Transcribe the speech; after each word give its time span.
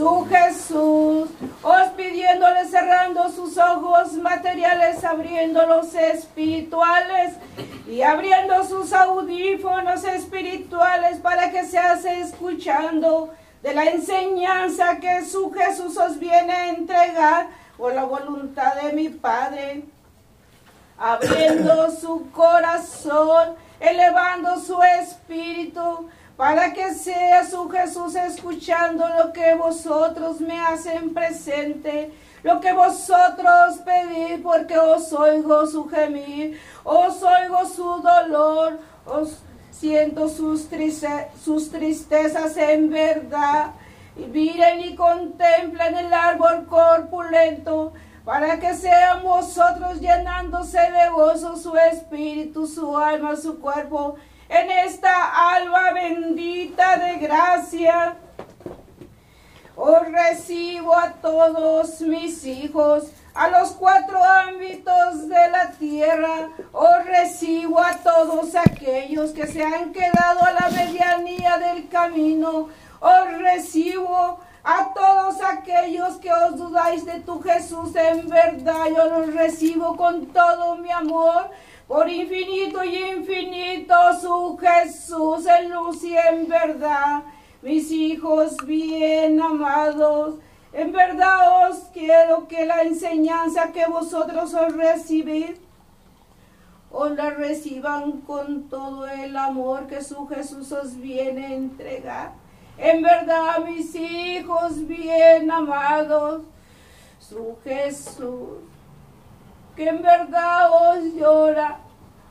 su 0.00 0.26
Jesús, 0.30 1.28
os 1.62 1.88
pidiéndole 1.94 2.64
cerrando 2.64 3.28
sus 3.28 3.58
ojos 3.58 4.14
materiales, 4.14 5.04
abriendo 5.04 5.66
los 5.66 5.94
espirituales 5.94 7.34
y 7.86 8.00
abriendo 8.00 8.64
sus 8.64 8.94
audífonos 8.94 10.02
espirituales 10.04 11.18
para 11.18 11.50
que 11.50 11.66
se 11.66 11.76
hace 11.76 12.18
escuchando 12.20 13.34
de 13.62 13.74
la 13.74 13.84
enseñanza 13.84 14.96
que 15.00 15.22
su 15.26 15.52
Jesús 15.52 15.98
os 15.98 16.18
viene 16.18 16.50
a 16.50 16.68
entregar 16.70 17.48
por 17.76 17.94
la 17.94 18.04
voluntad 18.04 18.76
de 18.76 18.94
mi 18.94 19.10
Padre, 19.10 19.82
abriendo 20.98 21.90
su 21.90 22.30
corazón, 22.30 23.54
elevando 23.78 24.58
su 24.60 24.82
espíritu, 24.82 26.08
para 26.40 26.72
que 26.72 26.94
sea 26.94 27.44
su 27.44 27.68
Jesús 27.68 28.14
escuchando 28.14 29.06
lo 29.06 29.30
que 29.30 29.54
vosotros 29.56 30.40
me 30.40 30.58
hacen 30.58 31.12
presente, 31.12 32.14
lo 32.42 32.62
que 32.62 32.72
vosotros 32.72 33.76
pedís, 33.84 34.40
porque 34.42 34.78
os 34.78 35.12
oigo 35.12 35.66
su 35.66 35.86
gemir, 35.86 36.58
os 36.82 37.22
oigo 37.22 37.66
su 37.66 38.00
dolor, 38.00 38.78
os 39.04 39.42
siento 39.70 40.30
sus, 40.30 40.66
tristezas 40.66 42.56
en 42.56 42.88
verdad. 42.88 43.72
Y 44.16 44.24
miren 44.24 44.80
y 44.80 44.96
contemplen 44.96 45.94
el 45.94 46.14
árbol 46.14 46.64
corpulento, 46.64 47.92
para 48.24 48.58
que 48.58 48.72
sean 48.72 49.22
vosotros 49.22 50.00
llenándose 50.00 50.78
de 50.78 51.10
gozo 51.10 51.54
su 51.58 51.76
espíritu, 51.76 52.66
su 52.66 52.96
alma, 52.96 53.36
su 53.36 53.60
cuerpo, 53.60 54.16
en 54.50 54.70
esta 54.70 55.54
alma 55.54 55.92
bendita 55.92 56.96
de 56.96 57.18
gracia. 57.18 58.16
Os 59.76 60.08
recibo 60.08 60.94
a 60.94 61.12
todos 61.12 62.00
mis 62.00 62.44
hijos, 62.44 63.04
a 63.32 63.48
los 63.48 63.70
cuatro 63.70 64.22
ámbitos 64.22 65.28
de 65.28 65.50
la 65.50 65.70
tierra. 65.70 66.50
Os 66.72 67.04
recibo 67.04 67.80
a 67.80 67.96
todos 67.98 68.54
aquellos 68.56 69.30
que 69.30 69.46
se 69.46 69.62
han 69.62 69.92
quedado 69.92 70.44
a 70.44 70.52
la 70.52 70.68
medianía 70.68 71.56
del 71.58 71.88
camino. 71.88 72.68
Os 73.00 73.38
recibo 73.38 74.40
a 74.64 74.92
todos 74.92 75.40
aquellos 75.42 76.16
que 76.16 76.30
os 76.30 76.56
dudáis 76.56 77.06
de 77.06 77.20
tu 77.20 77.40
Jesús. 77.40 77.94
En 77.94 78.28
verdad 78.28 78.86
yo 78.94 79.04
los 79.04 79.32
recibo 79.32 79.96
con 79.96 80.26
todo 80.26 80.76
mi 80.76 80.90
amor 80.90 81.50
por 81.90 82.08
infinito 82.08 82.84
y 82.84 82.98
infinito 82.98 83.94
su 84.20 84.56
Jesús 84.58 85.44
en 85.44 85.72
luz 85.72 86.04
y 86.04 86.16
en 86.16 86.46
verdad. 86.46 87.24
Mis 87.62 87.90
hijos 87.90 88.56
bien 88.64 89.42
amados, 89.42 90.36
en 90.72 90.92
verdad 90.92 91.68
os 91.68 91.78
quiero 91.92 92.46
que 92.46 92.64
la 92.64 92.82
enseñanza 92.82 93.72
que 93.72 93.86
vosotros 93.86 94.54
os 94.54 94.72
recibís, 94.76 95.60
os 96.92 97.10
la 97.16 97.30
reciban 97.30 98.20
con 98.20 98.68
todo 98.68 99.08
el 99.08 99.36
amor 99.36 99.88
que 99.88 100.00
su 100.00 100.28
Jesús 100.28 100.70
os 100.70 100.96
viene 100.96 101.46
a 101.46 101.54
entregar. 101.54 102.32
En 102.78 103.02
verdad, 103.02 103.64
mis 103.66 103.92
hijos 103.96 104.86
bien 104.86 105.50
amados, 105.50 106.42
su 107.18 107.56
Jesús 107.64 108.69
que 109.76 109.88
en 109.88 110.02
verdad 110.02 110.70
os 110.70 111.14
llora, 111.14 111.78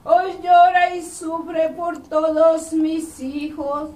os 0.04 0.42
llora 0.42 0.96
y 0.96 1.02
sufre 1.02 1.70
por 1.70 1.98
todos 2.04 2.74
mis 2.74 3.20
hijos, 3.20 3.90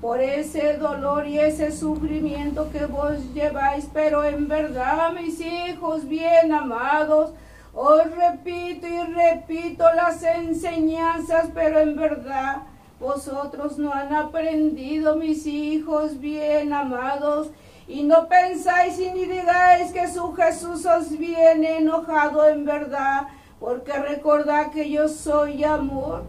por 0.00 0.20
ese 0.20 0.74
dolor 0.74 1.26
y 1.26 1.38
ese 1.38 1.72
sufrimiento 1.72 2.70
que 2.70 2.86
vos 2.86 3.16
lleváis, 3.34 3.88
pero 3.92 4.22
en 4.24 4.46
verdad, 4.46 5.12
mis 5.12 5.40
hijos 5.40 6.06
bien 6.08 6.52
amados, 6.52 7.32
os 7.74 8.04
repito 8.10 8.86
y 8.86 9.00
repito 9.12 9.84
las 9.94 10.22
enseñanzas, 10.22 11.50
pero 11.54 11.80
en 11.80 11.96
verdad, 11.96 12.62
vosotros 13.00 13.78
no 13.78 13.92
han 13.92 14.14
aprendido, 14.14 15.16
mis 15.16 15.46
hijos 15.46 16.18
bien 16.18 16.72
amados, 16.72 17.48
y 17.88 18.02
no 18.02 18.28
pensáis 18.28 19.00
y 19.00 19.10
ni 19.10 19.24
digáis 19.24 19.90
que 19.92 20.06
su 20.06 20.34
Jesús 20.34 20.84
os 20.84 21.08
viene 21.10 21.78
enojado 21.78 22.46
en 22.46 22.66
verdad, 22.66 23.28
porque 23.58 23.92
recordad 23.94 24.70
que 24.70 24.88
yo 24.90 25.08
soy 25.08 25.64
amor, 25.64 26.24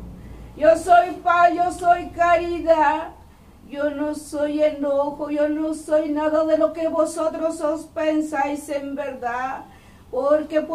yo 0.56 0.76
soy 0.78 1.12
paz, 1.22 1.54
yo 1.54 1.70
soy 1.72 2.10
caridad, 2.12 3.10
yo 3.70 3.92
no 3.92 4.16
soy 4.16 4.64
enojo, 4.64 5.30
yo 5.30 5.50
no 5.50 5.74
soy 5.74 6.10
nada 6.10 6.46
de 6.46 6.58
lo 6.58 6.72
que 6.72 6.88
vosotros 6.88 7.60
os 7.60 7.86
pensáis 7.88 8.70
en 8.70 8.96
verdad, 8.96 9.66
porque, 10.10 10.66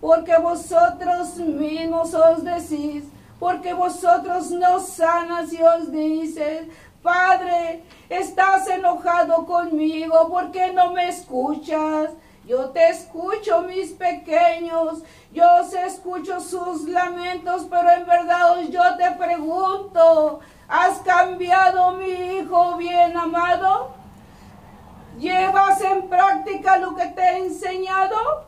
porque 0.00 0.36
vosotros 0.36 1.36
mismos 1.38 2.12
os 2.12 2.44
decís, 2.44 3.04
porque 3.40 3.72
vosotros 3.72 4.50
no 4.50 4.78
sanas 4.80 5.52
y 5.52 5.62
os 5.62 5.90
dices, 5.90 6.68
Padre, 7.08 7.84
estás 8.10 8.68
enojado 8.68 9.46
conmigo, 9.46 10.28
¿por 10.28 10.50
qué 10.50 10.74
no 10.74 10.92
me 10.92 11.08
escuchas? 11.08 12.10
Yo 12.44 12.68
te 12.68 12.86
escucho, 12.90 13.62
mis 13.62 13.92
pequeños, 13.92 15.02
yo 15.32 15.44
os 15.58 15.72
escucho 15.72 16.38
sus 16.38 16.86
lamentos, 16.86 17.66
pero 17.70 17.90
en 17.92 18.04
verdad 18.04 18.60
yo 18.68 18.82
te 18.98 19.10
pregunto, 19.12 20.40
¿has 20.68 20.98
cambiado 20.98 21.92
mi 21.92 22.10
hijo 22.10 22.76
bien 22.76 23.16
amado? 23.16 23.88
¿Llevas 25.18 25.80
en 25.80 26.10
práctica 26.10 26.76
lo 26.76 26.94
que 26.94 27.06
te 27.06 27.22
he 27.22 27.38
enseñado? 27.38 28.44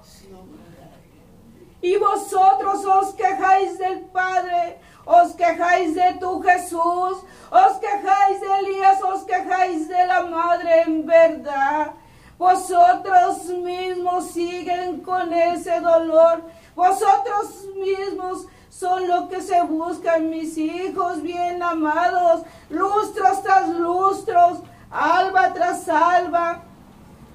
Y 1.80 1.96
vosotros 1.96 2.84
os 2.84 3.14
quejáis 3.14 3.78
del 3.78 4.00
Padre, 4.00 4.78
os 5.04 5.32
quejáis 5.32 5.94
de 5.94 6.14
tu 6.20 6.40
Jesús, 6.42 7.24
os 7.50 7.78
quejáis 7.78 8.40
de 8.40 8.46
Elías, 8.60 9.02
os 9.02 9.22
quejáis 9.24 9.88
de 9.88 10.06
la 10.06 10.22
Madre 10.22 10.82
en 10.82 11.06
verdad. 11.06 11.92
Vosotros 12.38 13.44
mismos 13.46 14.30
siguen 14.30 15.00
con 15.00 15.32
ese 15.32 15.80
dolor. 15.80 16.42
Vosotros 16.74 17.66
mismos 17.76 18.46
son 18.70 19.06
lo 19.08 19.28
que 19.28 19.42
se 19.42 19.60
buscan, 19.62 20.30
mis 20.30 20.56
hijos 20.56 21.22
bien 21.22 21.62
amados, 21.62 22.42
lustros 22.70 23.42
tras 23.42 23.68
lustros, 23.68 24.60
alba 24.90 25.52
tras 25.52 25.88
alba. 25.88 26.62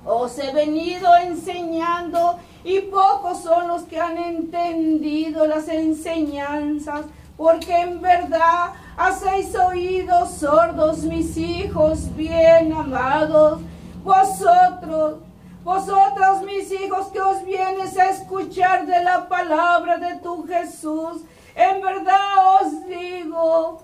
Os 0.05 0.39
he 0.39 0.51
venido 0.51 1.15
enseñando 1.17 2.39
y 2.63 2.79
pocos 2.81 3.43
son 3.43 3.67
los 3.67 3.83
que 3.83 3.99
han 3.99 4.17
entendido 4.17 5.45
las 5.45 5.67
enseñanzas 5.67 7.05
porque 7.37 7.73
en 7.81 8.01
verdad 8.01 8.73
hacéis 8.97 9.53
oídos 9.55 10.31
sordos, 10.31 10.99
mis 11.03 11.35
hijos 11.37 12.15
bien 12.15 12.73
amados. 12.73 13.61
Vosotros, 14.03 15.19
vosotros, 15.63 16.43
mis 16.43 16.71
hijos, 16.71 17.07
que 17.07 17.19
os 17.19 17.43
vienes 17.43 17.97
a 17.97 18.11
escuchar 18.11 18.85
de 18.85 19.03
la 19.03 19.27
palabra 19.27 19.97
de 19.97 20.15
tu 20.19 20.45
Jesús, 20.45 21.23
en 21.55 21.81
verdad 21.81 22.61
os 22.61 22.85
digo, 22.85 23.81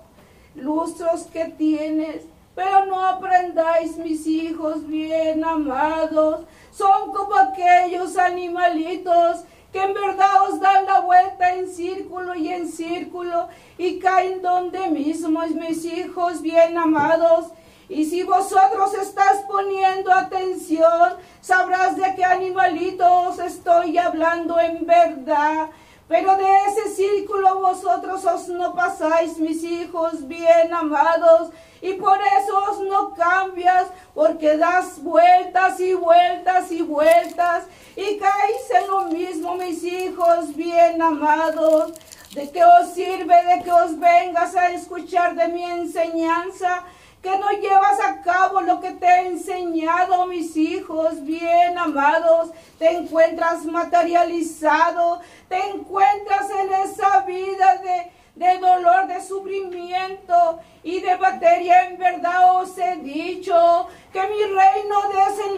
lustros 0.54 1.22
que 1.24 1.46
tienes, 1.46 2.22
pero 2.54 2.86
no 2.86 3.04
aprendáis, 3.04 3.96
mis 3.96 4.26
hijos 4.26 4.86
bien 4.86 5.44
amados, 5.44 6.42
son 6.70 7.12
como 7.12 7.34
aquellos 7.34 8.16
animalitos 8.16 9.44
que 9.72 9.82
en 9.82 9.94
verdad 9.94 10.42
os 10.48 10.60
dan 10.60 10.84
la 10.84 11.00
vuelta 11.00 11.54
en 11.54 11.66
círculo 11.72 12.34
y 12.34 12.48
en 12.48 12.68
círculo 12.68 13.48
y 13.78 13.98
caen 13.98 14.42
donde 14.42 14.88
mismo, 14.88 15.40
mis 15.40 15.84
hijos 15.86 16.42
bien 16.42 16.76
amados. 16.76 17.46
Y 17.88 18.04
si 18.04 18.22
vosotros 18.22 18.94
estás 18.94 19.42
poniendo 19.48 20.12
atención, 20.12 21.14
sabrás 21.40 21.96
de 21.96 22.14
qué 22.14 22.24
animalitos 22.24 23.38
estoy 23.38 23.98
hablando 23.98 24.60
en 24.60 24.86
verdad. 24.86 25.70
Pero 26.06 26.36
de 26.36 26.44
ese 26.68 26.94
círculo 26.94 27.60
vosotros 27.60 28.24
os 28.26 28.48
no 28.48 28.74
pasáis, 28.74 29.38
mis 29.38 29.64
hijos 29.64 30.28
bien 30.28 30.72
amados, 30.72 31.50
y 31.82 31.94
por 31.94 32.18
eso 32.20 32.84
no 32.84 33.12
cambias, 33.12 33.88
porque 34.14 34.56
das 34.56 35.02
vueltas 35.02 35.80
y 35.80 35.94
vueltas 35.94 36.70
y 36.70 36.80
vueltas, 36.80 37.64
y 37.96 38.18
caéis 38.18 38.70
en 38.80 38.86
lo 38.88 39.02
mismo, 39.06 39.56
mis 39.56 39.82
hijos 39.82 40.54
bien 40.54 41.02
amados. 41.02 41.92
¿De 42.34 42.50
qué 42.50 42.64
os 42.64 42.94
sirve 42.94 43.34
de 43.44 43.62
que 43.62 43.70
os 43.70 43.98
vengas 43.98 44.56
a 44.56 44.70
escuchar 44.70 45.34
de 45.34 45.48
mi 45.48 45.64
enseñanza? 45.64 46.84
que 47.22 47.38
no 47.38 47.50
llevas 47.52 48.00
a 48.00 48.20
cabo 48.20 48.60
lo 48.62 48.80
que 48.80 48.90
te 48.90 49.06
he 49.06 49.28
enseñado, 49.28 50.26
mis 50.26 50.56
hijos 50.56 51.22
bien 51.22 51.78
amados, 51.78 52.50
te 52.80 52.90
encuentras 52.90 53.64
materializado, 53.64 55.20
te 55.48 55.68
encuentras 55.68 56.50
en 56.50 56.72
esa 56.72 57.20
vida 57.20 57.76
de, 57.76 58.10
de 58.34 58.58
dolor, 58.58 59.06
de 59.08 59.20
sufrimiento 59.20 60.60
y 60.82 61.00
de 61.00 61.16
materia. 61.18 61.88
En 61.88 61.98
verdad 61.98 62.56
os 62.60 62.76
he 62.78 62.96
dicho 62.96 63.88
que 64.12 64.20
mi 64.22 64.42
reino 64.44 64.96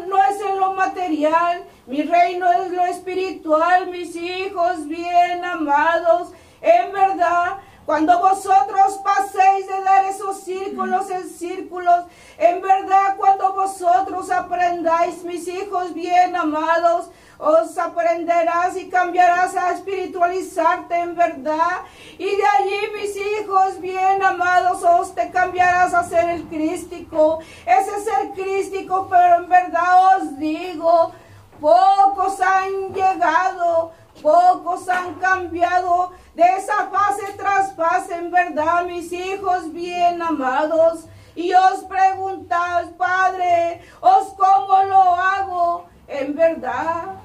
no 0.07 0.25
es 0.25 0.41
en 0.41 0.61
lo 0.61 0.75
material, 0.75 1.65
mi 1.87 2.03
reino 2.03 2.51
es 2.53 2.71
lo 2.73 2.85
espiritual, 2.87 3.91
mis 3.91 4.15
hijos 4.17 4.87
bien 4.87 5.45
amados. 5.45 6.33
En 6.61 6.93
verdad, 6.93 7.59
cuando 7.87 8.19
vosotros 8.19 9.01
paséis 9.03 9.67
de 9.67 9.83
dar 9.83 10.05
esos 10.07 10.41
círculos 10.41 11.11
en 11.11 11.29
círculos, 11.29 12.05
en 12.39 12.63
verdad 12.63 13.17
cuando 13.17 13.53
vosotros 13.53 14.31
aprendáis, 14.31 15.23
mis 15.25 15.47
hijos 15.49 15.93
bien 15.93 16.35
amados, 16.35 17.11
os 17.39 17.77
aprenderás 17.77 18.77
y 18.77 18.89
cambiarás 18.89 19.57
a 19.57 19.73
espiritualizarte 19.73 20.95
en 20.95 21.15
verdad. 21.15 21.83
Y 22.17 22.25
de 22.25 22.47
allí, 22.59 22.81
mis 22.97 23.17
hijos 23.17 23.81
bien 23.81 24.23
amados, 24.23 24.83
os 24.83 25.15
te 25.15 25.31
cambiarás 25.31 25.93
a 25.95 26.05
ser 26.05 26.31
el 26.31 26.45
crístico. 26.45 27.41
Ese 27.67 28.05
ser 28.05 28.31
crístico, 28.35 29.09
pero 29.11 29.37
en 29.37 29.49
verdad 29.49 30.17
os 30.17 30.39
digo, 30.39 31.13
pocos 31.61 32.41
han 32.41 32.93
llegado, 32.95 33.93
pocos 34.23 34.89
han 34.89 35.15
cambiado 35.15 36.13
de 36.35 36.43
esa 36.43 36.89
fase 36.91 37.33
tras 37.37 37.75
fase, 37.75 38.15
en 38.15 38.31
verdad, 38.31 38.85
mis 38.85 39.13
hijos 39.13 39.73
bien 39.73 40.21
amados. 40.23 41.07
Y 41.35 41.53
os 41.53 41.85
preguntáis, 41.85 42.89
Padre, 42.97 43.83
¿os 44.01 44.29
cómo 44.35 44.85
lo 44.85 45.03
hago? 45.03 45.87
En 46.07 46.35
verdad, 46.35 47.17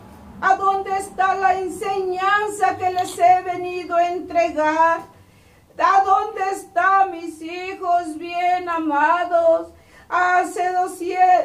¿a 0.42 0.56
dónde 0.56 0.98
está 0.98 1.36
la 1.36 1.60
enseñanza 1.60 2.78
que 2.78 2.92
les 2.92 3.18
he 3.20 3.42
venido 3.44 3.96
a 3.96 4.08
entregar? 4.08 5.02
¿A 5.78 6.04
dónde 6.04 6.42
están 6.52 7.12
mis 7.12 7.42
hijos 7.42 8.18
bien 8.18 8.68
amados? 8.68 9.70
Hace 10.10 10.74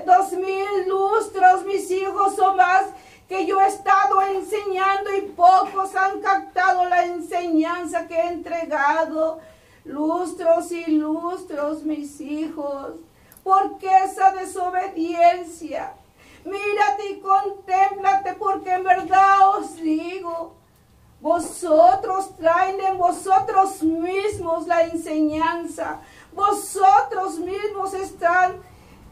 dos, 0.07 0.33
mil 0.33 0.89
lustros, 0.89 1.65
mis 1.67 1.91
hijos 1.91 2.39
o 2.39 2.57
más, 2.57 2.87
que 3.29 3.47
yo 3.47 3.61
he 3.61 3.67
estado 3.69 4.21
enseñando 4.23 5.15
y 5.17 5.23
pocos 5.23 5.95
han 5.97 6.21
captado 6.21 6.85
la 6.87 7.05
enseñanza 7.05 8.07
que 8.07 8.15
he 8.15 8.29
entregado. 8.29 9.41
Lustros 9.85 10.73
y 10.73 10.87
lustros, 10.87 11.85
mis 11.85 12.21
hijos. 12.21 12.97
¿Por 13.43 13.79
qué 13.79 13.91
esa 14.05 14.33
desobediencia? 14.33 15.93
Mírate 16.45 17.11
y 17.11 17.21
contémplate 17.21 18.35
porque 18.35 18.73
en 18.73 18.85
verdad 18.85 19.59
os 19.59 19.77
digo, 19.77 20.55
vosotros 21.21 22.37
traen 22.37 22.81
en 22.81 22.99
vosotros 22.99 23.83
mismos 23.83 24.67
la 24.67 24.83
enseñanza. 24.83 26.01
Vosotros 26.35 27.39
mismos 27.39 27.95
están, 27.95 28.57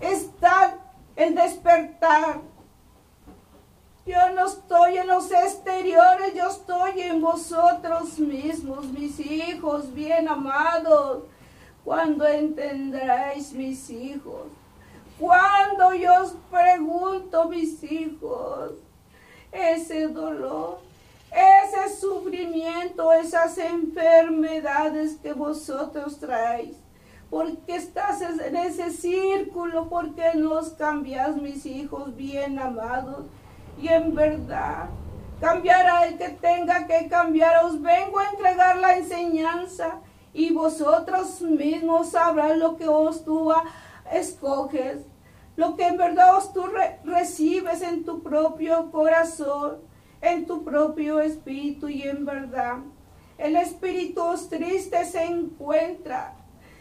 están 0.00 0.74
el 1.16 1.34
despertar. 1.34 2.40
Yo 4.04 4.18
no 4.34 4.46
estoy 4.46 4.98
en 4.98 5.06
los 5.06 5.30
exteriores, 5.30 6.34
yo 6.34 6.48
estoy 6.48 7.02
en 7.02 7.20
vosotros 7.20 8.18
mismos, 8.18 8.86
mis 8.86 9.20
hijos 9.20 9.94
bien 9.94 10.26
amados. 10.26 11.22
Cuando 11.84 12.26
entenderéis, 12.26 13.52
mis 13.52 13.90
hijos, 13.90 14.46
cuando 15.20 15.94
yo 15.94 16.10
os 16.20 16.34
pregunto, 16.50 17.48
mis 17.48 17.80
hijos, 17.84 18.72
ese 19.52 20.08
dolor, 20.08 20.80
ese 21.30 21.96
sufrimiento, 21.96 23.12
esas 23.12 23.56
enfermedades 23.58 25.16
que 25.16 25.32
vosotros 25.32 26.18
traéis, 26.18 26.76
porque 27.30 27.76
estás 27.76 28.20
en 28.20 28.56
ese 28.56 28.90
círculo, 28.90 29.88
porque 29.88 30.34
nos 30.34 30.70
cambias, 30.70 31.36
mis 31.36 31.66
hijos 31.66 32.16
bien 32.16 32.58
amados 32.58 33.26
y 33.80 33.88
en 33.88 34.14
verdad 34.14 34.88
cambiará 35.40 36.06
el 36.06 36.18
que 36.18 36.28
tenga 36.28 36.86
que 36.86 37.08
cambiar. 37.08 37.64
Os 37.64 37.80
vengo 37.80 38.18
a 38.18 38.30
entregar 38.30 38.78
la 38.78 38.96
enseñanza 38.96 40.00
y 40.32 40.52
vosotros 40.52 41.40
mismos 41.42 42.10
sabrán 42.10 42.58
lo 42.58 42.76
que 42.76 42.88
os 42.88 43.24
tú 43.24 43.52
escoges, 44.12 45.04
lo 45.56 45.76
que 45.76 45.86
en 45.86 45.96
verdad 45.96 46.36
os 46.36 46.52
tú 46.52 46.64
recibes 47.04 47.82
en 47.82 48.04
tu 48.04 48.22
propio 48.22 48.90
corazón, 48.90 49.78
en 50.20 50.46
tu 50.46 50.64
propio 50.64 51.20
espíritu 51.20 51.88
y 51.88 52.02
en 52.02 52.24
verdad. 52.24 52.78
El 53.36 53.56
espíritu 53.56 54.22
triste 54.48 55.04
se 55.04 55.24
encuentra, 55.24 56.34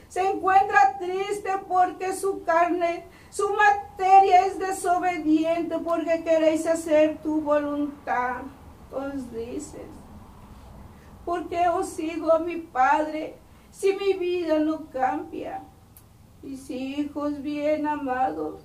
se 0.08 0.22
encuentra 0.22 0.98
triste 1.00 1.50
porque 1.68 2.14
su 2.14 2.44
carne 2.44 3.06
su 3.32 3.50
materia 3.54 4.46
es 4.46 4.60
desobediente 4.60 5.80
porque 5.80 6.24
queréis 6.24 6.68
hacer 6.68 7.18
tu 7.24 7.42
voluntad, 7.42 8.42
os 8.92 9.32
dices. 9.32 9.90
Porque 11.26 11.68
os 11.70 11.88
sigo 11.88 12.32
a 12.32 12.40
mi 12.40 12.58
Padre 12.58 13.38
si 13.72 13.94
mi 13.94 14.14
vida 14.14 14.60
no 14.60 14.90
cambia? 14.90 15.64
Mis 16.44 16.70
hijos 16.70 17.42
bien 17.42 17.88
amados, 17.88 18.62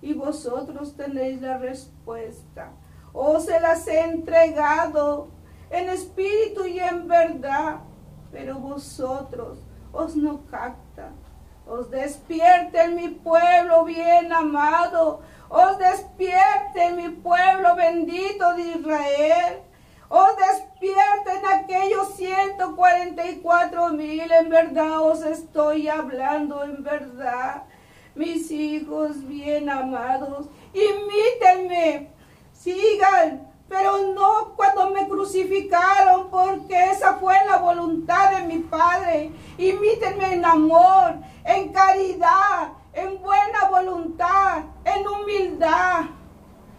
y 0.00 0.14
vosotros 0.14 0.96
tenéis 0.96 1.42
la 1.42 1.58
respuesta. 1.58 2.72
Os 3.12 3.44
se 3.44 3.60
las 3.60 3.86
he 3.86 4.00
entregado 4.00 5.28
en 5.68 5.90
espíritu 5.90 6.64
y 6.66 6.80
en 6.80 7.06
verdad, 7.06 7.80
pero 8.32 8.58
vosotros 8.58 9.58
os 9.92 10.16
no 10.16 10.46
captan 10.46 10.89
os 11.70 11.88
despierten 11.88 12.96
mi 12.96 13.08
pueblo 13.08 13.84
bien 13.84 14.32
amado. 14.32 15.20
Os 15.48 15.78
despierten 15.78 16.96
mi 16.96 17.08
pueblo 17.10 17.76
bendito 17.76 18.54
de 18.54 18.62
Israel. 18.62 19.62
Os 20.08 20.30
despierten 20.36 21.46
aquellos 21.46 22.14
144 22.16 23.90
mil. 23.90 24.32
En 24.32 24.48
verdad 24.48 25.00
os 25.00 25.22
estoy 25.22 25.88
hablando, 25.88 26.64
en 26.64 26.82
verdad. 26.82 27.62
Mis 28.16 28.50
hijos 28.50 29.24
bien 29.28 29.70
amados, 29.70 30.48
imítenme. 30.74 32.10
Sigan 32.52 33.50
pero 33.70 33.98
no 34.14 34.56
cuando 34.56 34.90
me 34.90 35.08
crucificaron, 35.08 36.28
porque 36.28 36.90
esa 36.90 37.14
fue 37.14 37.36
la 37.46 37.58
voluntad 37.58 38.32
de 38.32 38.42
mi 38.42 38.58
Padre. 38.64 39.30
Imítenme 39.56 40.34
en 40.34 40.44
amor, 40.44 41.19
caridad, 41.90 42.72
en 42.92 43.20
buena 43.20 43.68
voluntad, 43.70 44.62
en 44.84 45.06
humildad. 45.06 46.04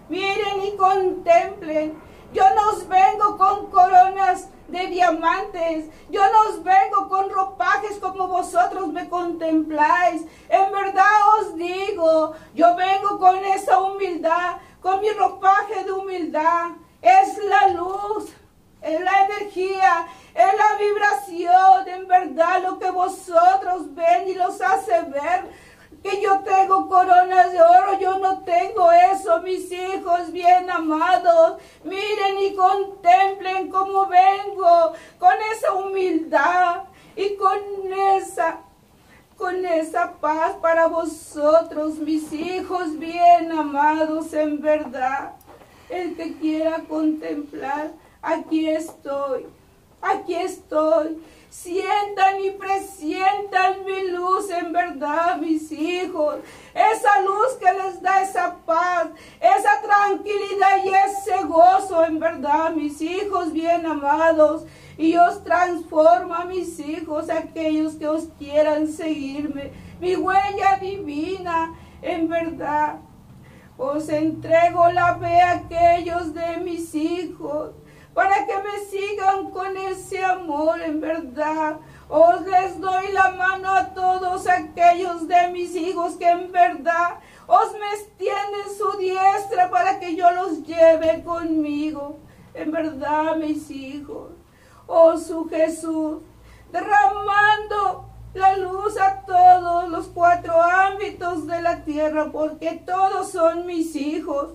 Miren 0.09 0.63
y 0.63 0.77
contemplen. 0.77 2.01
Yo 2.33 2.43
no 2.55 2.77
vengo 2.87 3.37
con 3.37 3.69
coronas 3.69 4.49
de 4.69 4.87
diamantes. 4.87 5.89
Yo 6.09 6.21
no 6.31 6.63
vengo 6.63 7.09
con 7.09 7.29
ropajes 7.29 7.97
como 7.99 8.27
vosotros 8.27 8.87
me 8.87 9.09
contempláis. 9.09 10.23
En 10.47 10.71
verdad 10.71 11.39
os 11.39 11.55
digo, 11.55 12.33
yo 12.53 12.75
vengo 12.75 13.19
con 13.19 13.35
esa 13.43 13.79
humildad, 13.79 14.57
con 14.81 15.01
mi 15.01 15.09
ropaje 15.09 15.83
de 15.83 15.91
humildad. 15.91 16.71
Es 17.01 17.37
la 17.45 17.67
luz, 17.69 18.31
es 18.81 19.01
la 19.01 19.25
energía, 19.25 20.07
es 20.33 20.53
la 20.57 20.77
vibración, 20.77 21.87
en 21.87 22.07
verdad 22.07 22.63
lo 22.63 22.79
que 22.79 22.89
vosotros 22.89 23.93
ven 23.93 24.27
y 24.27 24.33
los 24.33 24.59
hace 24.61 25.01
ver. 25.03 25.71
Que 26.01 26.19
yo 26.19 26.39
tengo 26.39 26.89
coronas 26.89 27.51
de 27.51 27.61
oro, 27.61 27.99
yo 27.99 28.17
no 28.17 28.39
tengo 28.39 28.91
eso, 28.91 29.39
mis 29.43 29.71
hijos 29.71 30.31
bien 30.31 30.67
amados. 30.69 31.61
Miren 31.83 32.39
y 32.39 32.55
contemplen 32.55 33.69
cómo 33.69 34.07
vengo 34.07 34.93
con 35.19 35.33
esa 35.55 35.73
humildad 35.73 36.83
y 37.15 37.35
con 37.35 37.59
esa 38.17 38.61
con 39.41 39.65
esa 39.65 40.13
paz 40.19 40.55
para 40.61 40.85
vosotros, 40.85 41.97
mis 41.97 42.31
hijos 42.31 42.97
bien 42.99 43.51
amados 43.51 44.33
en 44.33 44.61
verdad. 44.61 45.33
El 45.89 46.15
que 46.15 46.35
quiera 46.35 46.83
contemplar, 46.87 47.91
aquí 48.21 48.67
estoy, 48.67 49.47
aquí 50.01 50.35
estoy. 50.35 51.21
Sientan 51.51 52.39
y 52.45 52.51
presientan 52.51 53.83
mi 53.83 54.07
luz 54.07 54.49
en 54.51 54.71
verdad, 54.71 55.35
mis 55.35 55.69
hijos. 55.73 56.37
Esa 56.73 57.21
luz 57.23 57.57
que 57.59 57.73
les 57.73 58.01
da 58.01 58.21
esa 58.21 58.55
paz, 58.65 59.09
esa 59.41 59.81
tranquilidad 59.81 60.77
y 60.85 60.87
ese 60.87 61.43
gozo 61.43 62.05
en 62.05 62.21
verdad, 62.21 62.71
mis 62.71 63.01
hijos 63.01 63.51
bien 63.51 63.85
amados. 63.85 64.63
Y 64.97 65.17
os 65.17 65.43
transforma, 65.43 66.45
mis 66.45 66.79
hijos, 66.79 67.29
aquellos 67.29 67.95
que 67.95 68.07
os 68.07 68.29
quieran 68.39 68.87
seguirme. 68.87 69.73
Mi 69.99 70.15
huella 70.15 70.77
divina, 70.79 71.75
en 72.01 72.29
verdad. 72.29 72.99
Os 73.77 74.07
entrego 74.07 74.89
la 74.89 75.17
fe 75.17 75.41
a 75.41 75.51
aquellos 75.51 76.33
de 76.33 76.57
mis 76.63 76.95
hijos 76.95 77.71
para 78.13 78.45
que 78.45 78.53
me 78.57 78.79
sigan 78.89 79.51
con 79.51 79.75
ese 79.77 80.23
amor 80.23 80.81
en 80.81 80.99
verdad. 80.99 81.77
Os 82.09 82.41
les 82.41 82.79
doy 82.79 83.11
la 83.13 83.31
mano 83.31 83.69
a 83.69 83.93
todos 83.93 84.47
aquellos 84.47 85.27
de 85.27 85.47
mis 85.49 85.75
hijos 85.75 86.15
que 86.15 86.27
en 86.27 86.51
verdad 86.51 87.19
os 87.47 87.73
me 87.73 87.93
extiende 87.93 88.75
su 88.77 88.97
diestra 88.97 89.69
para 89.69 89.99
que 89.99 90.15
yo 90.15 90.29
los 90.31 90.63
lleve 90.63 91.23
conmigo. 91.23 92.19
En 92.53 92.71
verdad, 92.71 93.35
mis 93.37 93.69
hijos, 93.71 94.31
oh 94.87 95.17
su 95.17 95.47
Jesús, 95.49 96.21
derramando 96.71 98.09
la 98.33 98.57
luz 98.57 98.97
a 98.97 99.21
todos 99.25 99.89
los 99.89 100.07
cuatro 100.07 100.61
ámbitos 100.61 101.47
de 101.47 101.61
la 101.61 101.83
tierra, 101.83 102.29
porque 102.31 102.81
todos 102.85 103.31
son 103.31 103.65
mis 103.65 103.95
hijos, 103.95 104.53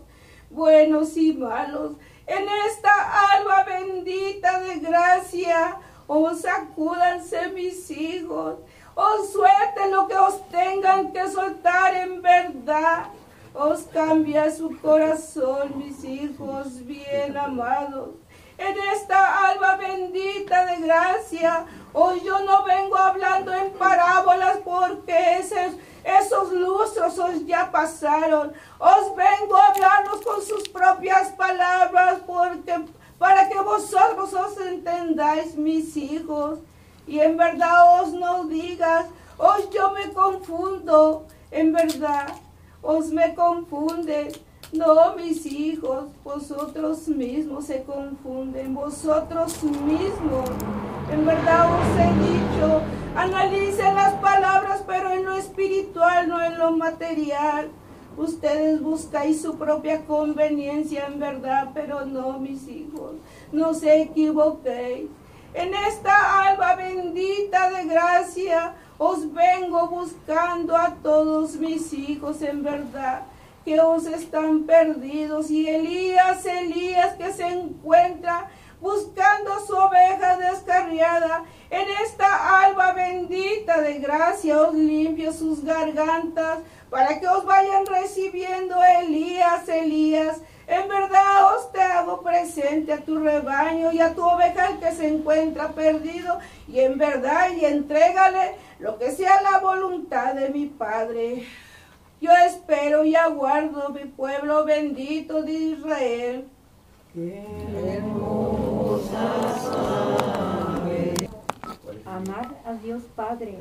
buenos 0.51 1.17
y 1.17 1.33
malos. 1.35 1.97
En 2.27 2.49
esta 2.67 3.37
alba 3.37 3.63
bendita 3.63 4.59
de 4.61 4.81
gracia, 4.81 5.77
os 6.09 6.41
sacúdanse 6.41 7.49
mis 7.49 7.89
hijos, 7.91 8.59
os 8.97 9.33
suelten 9.33 9.93
lo 9.93 10.09
que 10.09 10.17
os 10.17 10.49
tengan 10.49 11.13
que 11.13 11.29
soltar 11.29 11.95
en 11.95 12.21
verdad. 12.23 13.07
Os 13.55 13.83
cambia 13.85 14.51
su 14.51 14.77
corazón, 14.81 15.79
mis 15.79 16.05
hijos 16.05 16.85
bien 16.85 17.37
amados. 17.37 18.11
En 18.59 18.77
esta 18.93 19.49
alba 19.49 19.77
bendita 19.77 20.67
de 20.67 20.77
gracia, 20.83 21.65
hoy 21.99 22.21
yo 22.23 22.41
no 22.41 22.63
vengo 22.65 22.95
hablando 22.95 23.55
en 23.55 23.73
parábolas 23.73 24.59
porque 24.63 25.39
esos 25.39 26.53
lustros 26.53 27.19
os 27.19 27.47
ya 27.47 27.71
pasaron. 27.73 28.53
Os 28.79 29.17
vengo 29.17 29.57
a 29.57 29.73
con 30.23 30.43
sus 30.43 30.69
propias 30.69 31.29
palabras 31.31 32.21
porque 32.27 32.85
para 33.19 33.49
que 33.49 33.59
vosotros 33.61 34.35
os 34.35 34.61
entendáis, 34.61 35.57
mis 35.57 35.97
hijos 35.97 36.59
y 37.07 37.21
en 37.21 37.37
verdad 37.39 38.03
os 38.03 38.13
no 38.13 38.45
digas, 38.45 39.07
os 39.39 39.71
yo 39.71 39.93
me 39.93 40.13
confundo, 40.13 41.27
en 41.51 41.73
verdad 41.73 42.27
os 42.83 43.07
me 43.07 43.35
confunde. 43.35 44.33
No, 44.73 45.15
mis 45.15 45.47
hijos, 45.47 46.07
vosotros 46.25 47.07
mismos 47.07 47.67
se 47.67 47.85
confunden, 47.85 48.75
vosotros 48.75 49.63
mismos. 49.63 50.51
En 51.13 51.25
verdad 51.25 51.73
os 51.73 51.87
he 52.01 52.13
dicho, 52.33 52.83
analicen 53.15 53.95
las 53.95 54.15
palabras, 54.15 54.83
pero 54.85 55.13
en 55.13 55.25
lo 55.25 55.37
espiritual, 55.37 56.29
no 56.29 56.43
en 56.43 56.59
lo 56.59 56.73
material. 56.73 57.71
Ustedes 58.17 58.83
buscáis 58.83 59.41
su 59.41 59.57
propia 59.57 60.05
conveniencia 60.05 61.07
en 61.07 61.21
verdad, 61.21 61.71
pero 61.73 62.05
no, 62.05 62.41
mis 62.41 62.67
hijos, 62.67 63.13
no 63.53 63.73
se 63.73 64.03
equivoquéis. 64.03 65.09
En 65.55 65.75
esta 65.75 66.43
alba 66.43 66.75
bendita 66.75 67.71
de 67.71 67.85
gracia 67.85 68.75
os 68.99 69.33
vengo 69.33 69.87
buscando 69.89 70.77
a 70.77 70.97
todos 71.03 71.55
mis 71.55 71.93
hijos 71.93 72.43
en 72.43 72.65
verdad 72.65 73.23
que 73.67 73.81
os 73.81 74.07
están 74.07 74.63
perdidos 74.63 75.51
y 75.51 75.69
Elías, 75.69 76.47
Elías 76.47 77.17
que 77.17 77.33
se 77.33 77.49
encuentra 77.49 78.49
buscando 78.81 79.59
su 79.67 79.75
oveja 79.75 80.37
descarriada. 80.37 81.43
En 81.69 81.87
esta 82.05 82.65
alba 82.65 82.93
bendita 82.93 83.81
de 83.81 83.99
gracia 83.99 84.63
os 84.63 84.73
limpio 84.73 85.33
sus 85.33 85.65
gargantas 85.65 86.61
para 86.91 87.19
que 87.19 87.27
os 87.27 87.45
vayan 87.45 87.85
recibiendo 87.87 88.77
Elías, 89.01 89.69
Elías 89.69 90.41
en 90.69 90.89
verdad 90.89 91.57
os 91.57 91.73
te 91.73 91.81
hago 91.81 92.23
presente 92.23 92.93
a 92.93 93.01
tu 93.01 93.19
rebaño 93.19 93.93
y 93.93 94.01
a 94.01 94.15
tu 94.15 94.23
oveja 94.23 94.79
que 94.81 94.93
se 94.93 95.09
encuentra 95.09 95.69
perdido. 95.73 96.39
Y 96.69 96.81
en 96.81 96.99
verdad 96.99 97.51
y 97.51 97.65
entrégale 97.65 98.57
lo 98.79 98.99
que 98.99 99.13
sea 99.13 99.43
la 99.43 99.59
voluntad 99.59 100.35
de 100.35 100.51
mi 100.51 100.67
Padre. 100.67 101.47
Yo 102.21 102.31
espero 102.47 103.05
y 103.05 103.15
aguardo 103.15 103.91
mi 103.91 104.05
pueblo 104.05 104.65
bendito 104.65 105.43
de 105.43 105.53
Israel. 105.53 106.49
Amar 112.07 112.61
a 112.65 112.73
Dios 112.83 113.03
Padre, 113.15 113.59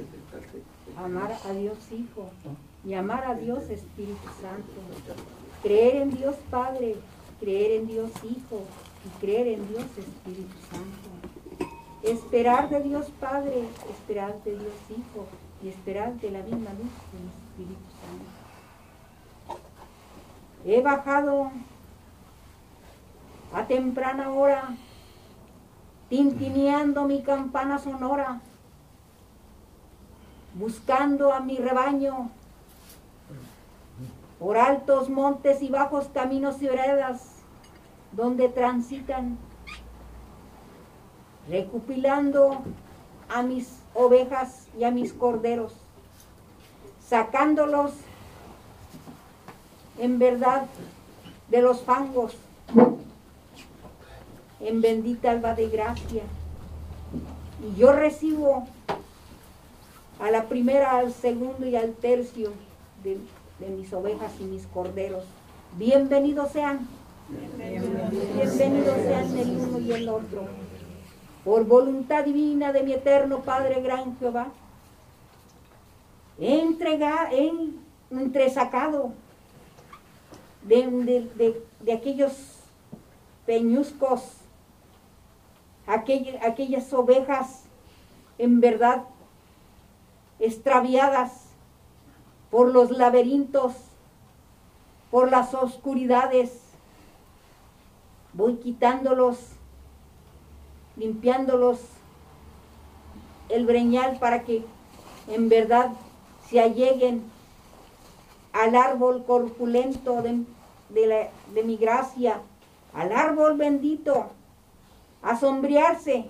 amar 0.97 1.37
a 1.43 1.53
Dios 1.53 1.77
Hijo 1.91 2.29
y 2.85 2.93
amar 2.93 3.25
a 3.25 3.35
Dios 3.35 3.69
Espíritu 3.69 4.27
Santo 4.41 4.71
Creer 5.61 5.95
en 6.03 6.11
Dios 6.11 6.35
Padre, 6.49 6.95
creer 7.39 7.81
en 7.81 7.87
Dios 7.87 8.11
Hijo 8.23 8.61
y 9.05 9.19
creer 9.19 9.47
en 9.47 9.67
Dios 9.67 9.83
Espíritu 9.97 10.55
Santo. 10.69 11.09
Esperar 12.03 12.69
de 12.69 12.81
Dios 12.83 13.07
Padre, 13.19 13.63
esperar 13.89 14.41
de 14.43 14.51
Dios 14.51 14.75
Hijo 14.89 15.25
y 15.63 15.69
esperar 15.69 16.13
de 16.13 16.31
la 16.31 16.43
misma 16.43 16.71
luz 16.71 16.93
del 17.11 17.25
Espíritu 17.33 17.89
Santo. 17.99 18.34
He 20.65 20.81
bajado 20.81 21.51
a 23.53 23.67
temprana 23.67 24.31
hora, 24.31 24.75
tintineando 26.09 27.05
mi 27.05 27.21
campana 27.21 27.77
sonora, 27.77 28.41
buscando 30.55 31.31
a 31.31 31.39
mi 31.39 31.57
rebaño 31.57 32.31
por 34.39 34.57
altos 34.57 35.07
montes 35.07 35.61
y 35.61 35.69
bajos 35.69 36.07
caminos 36.07 36.59
y 36.63 36.67
veredas 36.67 37.35
donde 38.11 38.49
transitan, 38.49 39.37
recopilando 41.47 42.63
a 43.29 43.43
mis 43.43 43.81
ovejas 43.93 44.67
y 44.75 44.83
a 44.83 44.89
mis 44.89 45.13
corderos, 45.13 45.75
sacándolos 47.07 47.91
en 49.97 50.19
verdad 50.19 50.65
de 51.49 51.61
los 51.61 51.81
fangos, 51.81 52.35
en 54.59 54.81
bendita 54.81 55.31
alba 55.31 55.55
de 55.55 55.69
gracia. 55.69 56.23
Y 57.61 57.79
yo 57.79 57.93
recibo 57.93 58.67
a 60.19 60.31
la 60.31 60.45
primera, 60.45 60.97
al 60.97 61.13
segundo 61.13 61.65
y 61.67 61.75
al 61.75 61.93
tercio 61.93 62.51
de 63.03 63.69
mis 63.69 63.91
ovejas 63.93 64.31
y 64.39 64.43
mis 64.43 64.65
corderos. 64.67 65.23
Bienvenidos 65.77 66.51
sean. 66.51 66.87
Bienvenidos 68.35 68.95
sean 68.97 69.37
el 69.37 69.57
uno 69.57 69.79
y 69.79 69.91
el 69.91 70.09
otro. 70.09 70.47
Por 71.43 71.65
voluntad 71.65 72.23
divina 72.23 72.71
de 72.73 72.83
mi 72.83 72.93
eterno 72.93 73.41
Padre 73.41 73.81
Gran 73.81 74.17
Jehová. 74.17 74.47
He 76.39 76.59
entregado, 76.59 77.27
he 77.31 77.51
entresacado 78.11 79.13
de, 80.65 81.61
de, 81.79 81.93
aquellos 81.93 82.33
peñuscos, 83.45 84.21
aquellas 85.85 86.91
ovejas 86.93 87.63
en 88.39 88.59
verdad 88.59 89.03
extraviadas 90.39 91.45
por 92.49 92.71
los 92.71 92.89
laberintos, 92.89 93.73
por 95.11 95.29
las 95.29 95.53
oscuridades. 95.53 96.61
Voy 98.33 98.55
quitándolos, 98.55 99.51
limpiándolos 100.97 101.79
el 103.49 103.65
breñal 103.65 104.17
para 104.17 104.43
que 104.43 104.65
en 105.27 105.47
verdad 105.47 105.91
se 106.49 106.59
alleguen 106.59 107.23
al 108.51 108.75
árbol 108.75 109.23
corpulento 109.25 110.21
de, 110.21 110.43
de 110.89 111.63
mi 111.63 111.77
gracia, 111.77 112.41
al 112.93 113.11
árbol 113.11 113.57
bendito, 113.57 114.29
a 115.21 115.35
sombrearse, 115.37 116.25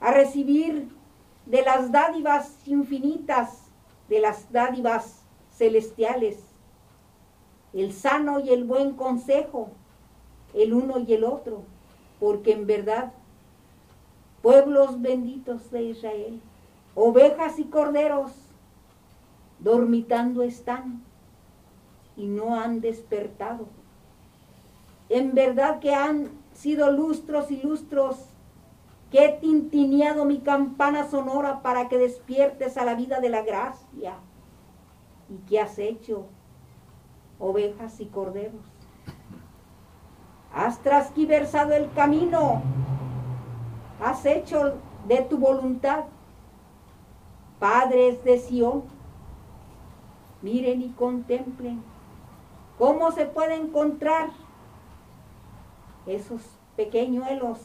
a 0.00 0.10
recibir 0.10 0.88
de 1.46 1.62
las 1.62 1.92
dádivas 1.92 2.56
infinitas 2.66 3.66
de 4.08 4.20
las 4.20 4.50
dádivas 4.52 5.22
celestiales, 5.52 6.38
el 7.72 7.92
sano 7.92 8.40
y 8.40 8.50
el 8.50 8.64
buen 8.64 8.92
consejo, 8.92 9.70
el 10.54 10.72
uno 10.72 10.98
y 10.98 11.12
el 11.12 11.24
otro, 11.24 11.62
porque 12.20 12.52
en 12.52 12.66
verdad, 12.66 13.12
pueblos 14.42 15.00
benditos 15.00 15.70
de 15.70 15.82
Israel, 15.84 16.40
ovejas 16.94 17.58
y 17.58 17.64
corderos, 17.64 18.32
dormitando 19.58 20.42
están 20.42 21.02
y 22.16 22.26
no 22.26 22.58
han 22.58 22.80
despertado. 22.80 23.66
En 25.08 25.34
verdad 25.34 25.78
que 25.80 25.94
han 25.94 26.30
sido 26.54 26.90
lustros 26.90 27.50
y 27.50 27.62
lustros 27.62 28.16
que 29.10 29.24
he 29.24 29.32
tintineado 29.34 30.24
mi 30.24 30.38
campana 30.38 31.08
sonora 31.08 31.62
para 31.62 31.88
que 31.88 31.98
despiertes 31.98 32.76
a 32.76 32.84
la 32.84 32.94
vida 32.94 33.20
de 33.20 33.28
la 33.28 33.42
gracia. 33.42 34.14
¿Y 35.28 35.36
qué 35.48 35.60
has 35.60 35.78
hecho, 35.78 36.26
ovejas 37.38 38.00
y 38.00 38.06
corderos? 38.06 38.64
Has 40.52 40.80
trasquiversado 40.80 41.74
el 41.74 41.92
camino, 41.92 42.62
has 44.02 44.24
hecho 44.24 44.74
de 45.06 45.20
tu 45.22 45.38
voluntad, 45.38 46.04
padres 47.58 48.24
de 48.24 48.38
Sión. 48.38 48.84
Miren 50.42 50.82
y 50.82 50.90
contemplen 50.90 51.82
cómo 52.78 53.10
se 53.12 53.26
puede 53.26 53.56
encontrar 53.56 54.30
esos 56.06 56.42
pequeñuelos 56.76 57.58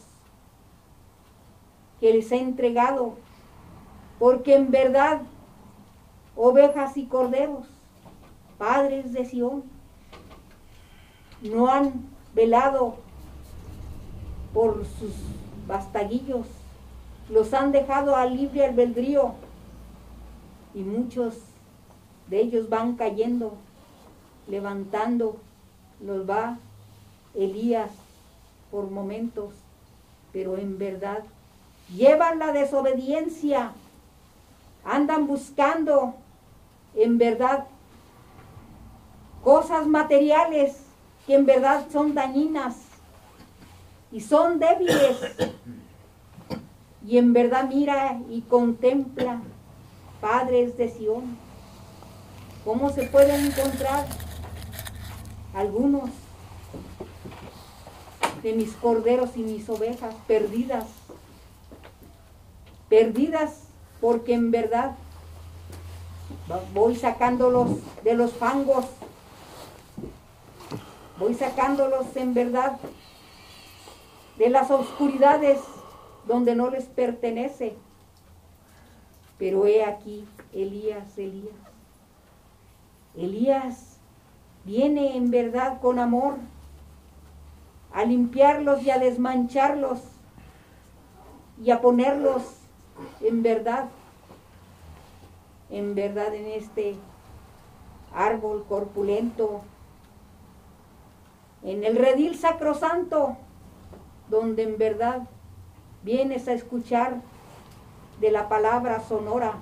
que 2.00 2.12
les 2.12 2.32
he 2.32 2.40
entregado, 2.40 3.14
porque 4.18 4.56
en 4.56 4.70
verdad 4.70 5.22
ovejas 6.34 6.96
y 6.96 7.06
corderos, 7.06 7.66
padres 8.58 9.12
de 9.12 9.24
Sión, 9.24 9.64
no 11.42 11.68
han 11.68 11.92
velado 12.34 12.96
por 14.54 14.84
sus 14.86 15.14
bastaguillos, 15.66 16.46
los 17.28 17.54
han 17.54 17.72
dejado 17.72 18.16
a 18.16 18.26
libre 18.26 18.64
albedrío 18.64 19.34
y 20.74 20.82
muchos 20.82 21.34
de 22.28 22.40
ellos 22.40 22.68
van 22.68 22.96
cayendo, 22.96 23.54
levantando, 24.46 25.36
los 26.00 26.28
va 26.28 26.58
Elías 27.34 27.90
por 28.70 28.90
momentos, 28.90 29.54
pero 30.32 30.56
en 30.56 30.78
verdad 30.78 31.22
llevan 31.94 32.38
la 32.38 32.52
desobediencia, 32.52 33.72
andan 34.84 35.26
buscando 35.26 36.14
en 36.94 37.18
verdad 37.18 37.66
cosas 39.42 39.86
materiales 39.86 40.76
que 41.26 41.34
en 41.34 41.46
verdad 41.46 41.86
son 41.90 42.14
dañinas 42.14 42.76
y 44.10 44.20
son 44.20 44.58
débiles. 44.58 45.18
Y 47.04 47.18
en 47.18 47.32
verdad 47.32 47.68
mira 47.68 48.20
y 48.30 48.42
contempla, 48.42 49.40
padres 50.20 50.76
de 50.76 50.88
Sión, 50.88 51.36
cómo 52.64 52.90
se 52.90 53.02
pueden 53.08 53.46
encontrar 53.46 54.06
algunos 55.54 56.10
de 58.42 58.52
mis 58.54 58.72
corderos 58.74 59.36
y 59.36 59.40
mis 59.40 59.68
ovejas 59.68 60.14
perdidas, 60.26 60.86
perdidas 62.88 63.64
porque 64.00 64.34
en 64.34 64.50
verdad 64.50 64.96
voy 66.74 66.96
sacándolos 66.96 67.70
de 68.02 68.14
los 68.14 68.32
fangos, 68.32 68.86
voy 71.18 71.34
sacándolos 71.34 72.16
en 72.16 72.34
verdad 72.34 72.78
de 74.38 74.50
las 74.50 74.70
oscuridades 74.70 75.60
donde 76.26 76.54
no 76.54 76.70
les 76.70 76.84
pertenece. 76.84 77.76
Pero 79.38 79.66
he 79.66 79.84
aquí, 79.84 80.24
Elías, 80.52 81.18
Elías. 81.18 81.54
Elías 83.16 83.91
viene 84.64 85.16
en 85.16 85.30
verdad 85.30 85.80
con 85.80 85.98
amor 85.98 86.36
a 87.92 88.04
limpiarlos 88.04 88.82
y 88.82 88.90
a 88.90 88.98
desmancharlos 88.98 90.00
y 91.62 91.70
a 91.70 91.80
ponerlos 91.80 92.42
en 93.20 93.42
verdad, 93.42 93.88
en 95.70 95.94
verdad 95.94 96.34
en 96.34 96.46
este 96.46 96.96
árbol 98.14 98.64
corpulento, 98.68 99.62
en 101.62 101.84
el 101.84 101.96
redil 101.96 102.36
sacrosanto, 102.36 103.36
donde 104.28 104.62
en 104.64 104.78
verdad 104.78 105.22
vienes 106.02 106.48
a 106.48 106.52
escuchar 106.52 107.20
de 108.20 108.30
la 108.30 108.48
palabra 108.48 109.00
sonora 109.00 109.54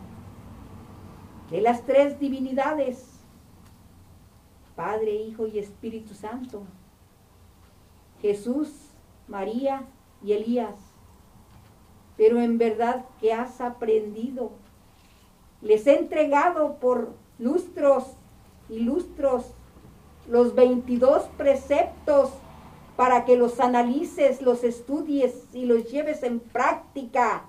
de 1.50 1.60
las 1.60 1.82
tres 1.82 2.20
divinidades, 2.20 3.09
Padre, 4.80 5.12
Hijo 5.12 5.46
y 5.46 5.58
Espíritu 5.58 6.14
Santo. 6.14 6.62
Jesús, 8.22 8.70
María 9.28 9.84
y 10.24 10.32
Elías. 10.32 10.74
Pero 12.16 12.40
en 12.40 12.56
verdad 12.56 13.04
que 13.20 13.34
has 13.34 13.60
aprendido. 13.60 14.52
Les 15.60 15.86
he 15.86 15.98
entregado 15.98 16.76
por 16.76 17.12
lustros 17.38 18.04
y 18.70 18.78
lustros 18.78 19.52
los 20.26 20.54
22 20.54 21.24
preceptos 21.36 22.30
para 22.96 23.26
que 23.26 23.36
los 23.36 23.60
analices, 23.60 24.40
los 24.40 24.64
estudies 24.64 25.44
y 25.52 25.66
los 25.66 25.90
lleves 25.90 26.22
en 26.22 26.40
práctica. 26.40 27.44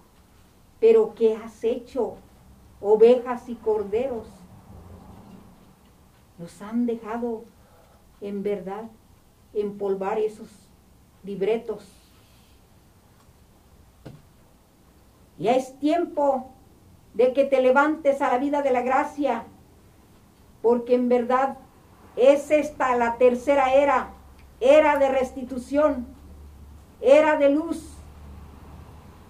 Pero 0.82 1.14
¿qué 1.16 1.38
has 1.38 1.64
hecho? 1.64 2.16
Ovejas 2.82 3.48
y 3.48 3.56
corderos. 3.56 4.28
Nos 6.42 6.60
han 6.64 6.88
dejado 6.88 7.44
en 8.20 8.42
verdad 8.42 8.86
empolvar 9.54 10.18
esos 10.18 10.50
libretos. 11.24 11.88
Ya 15.38 15.52
es 15.52 15.78
tiempo 15.78 16.50
de 17.14 17.34
que 17.34 17.46
te 17.46 17.62
levantes 17.62 18.24
a 18.24 18.32
la 18.32 18.40
vida 18.40 18.64
de 18.64 18.72
la 18.72 18.82
gracia, 18.82 19.44
porque 20.64 20.96
en 20.96 21.10
verdad 21.10 21.60
es 22.16 22.50
esta 22.50 22.96
la 22.96 23.18
tercera 23.20 23.76
era, 23.76 24.10
era 24.60 24.98
de 24.98 25.10
restitución, 25.10 26.08
era 27.02 27.38
de 27.38 27.50
luz, 27.50 27.88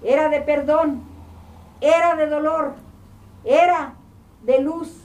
era 0.01 0.29
de 0.29 0.39
perdón, 0.39 1.01
era 1.81 2.15
de 2.15 2.27
dolor, 2.27 2.75
era 3.43 3.95
de 4.43 4.61
luz. 4.61 5.00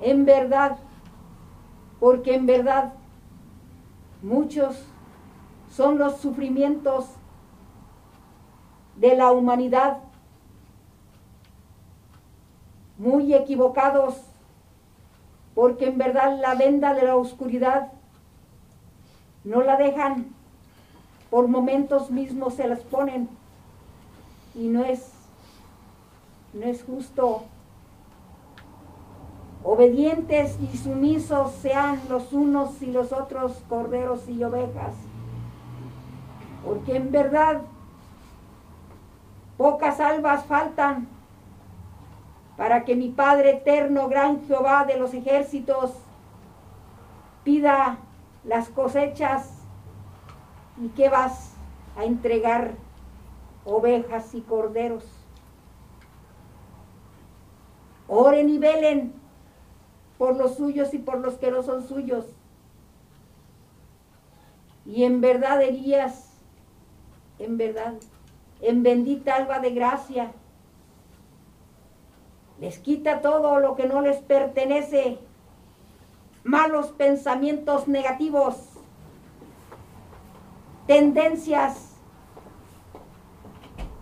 En 0.00 0.24
verdad, 0.24 0.78
porque 2.00 2.34
en 2.34 2.46
verdad 2.46 2.92
muchos 4.22 4.76
son 5.70 5.98
los 5.98 6.18
sufrimientos 6.18 7.06
de 8.96 9.14
la 9.16 9.30
humanidad 9.30 9.98
muy 12.98 13.32
equivocados, 13.32 14.16
porque 15.54 15.86
en 15.86 15.98
verdad 15.98 16.38
la 16.40 16.54
venda 16.54 16.94
de 16.94 17.02
la 17.02 17.16
oscuridad 17.16 17.92
no 19.44 19.62
la 19.62 19.76
dejan, 19.76 20.34
por 21.30 21.46
momentos 21.48 22.10
mismos 22.10 22.54
se 22.54 22.66
las 22.66 22.80
ponen 22.80 23.28
y 24.54 24.68
no 24.68 24.84
es, 24.84 25.12
no 26.52 26.66
es 26.66 26.82
justo. 26.82 27.44
Obedientes 29.64 30.58
y 30.60 30.76
sumisos 30.76 31.52
sean 31.52 32.00
los 32.08 32.32
unos 32.32 32.80
y 32.82 32.86
los 32.86 33.12
otros 33.12 33.62
corderos 33.68 34.28
y 34.28 34.42
ovejas 34.42 34.94
porque 36.68 36.96
en 36.96 37.10
verdad 37.10 37.62
pocas 39.56 40.00
albas 40.00 40.44
faltan 40.44 41.08
para 42.58 42.84
que 42.84 42.94
mi 42.94 43.08
Padre 43.08 43.52
eterno, 43.52 44.08
gran 44.08 44.46
Jehová 44.46 44.84
de 44.84 44.98
los 44.98 45.14
ejércitos, 45.14 45.92
pida 47.42 47.98
las 48.44 48.68
cosechas 48.68 49.62
y 50.76 50.88
que 50.88 51.08
vas 51.08 51.54
a 51.96 52.04
entregar 52.04 52.72
ovejas 53.64 54.34
y 54.34 54.42
corderos. 54.42 55.04
Oren 58.08 58.50
y 58.50 58.58
velen 58.58 59.14
por 60.18 60.36
los 60.36 60.56
suyos 60.56 60.92
y 60.92 60.98
por 60.98 61.18
los 61.20 61.34
que 61.34 61.50
no 61.50 61.62
son 61.62 61.86
suyos. 61.86 62.26
Y 64.84 65.04
en 65.04 65.20
verdad, 65.20 65.62
Elías, 65.62 66.32
en 67.38 67.56
verdad, 67.56 67.94
en 68.60 68.82
bendita 68.82 69.36
alba 69.36 69.60
de 69.60 69.70
gracia. 69.70 70.32
Les 72.60 72.78
quita 72.78 73.20
todo 73.20 73.60
lo 73.60 73.76
que 73.76 73.86
no 73.86 74.00
les 74.00 74.16
pertenece, 74.18 75.18
malos 76.42 76.88
pensamientos 76.88 77.86
negativos, 77.86 78.56
tendencias 80.86 81.92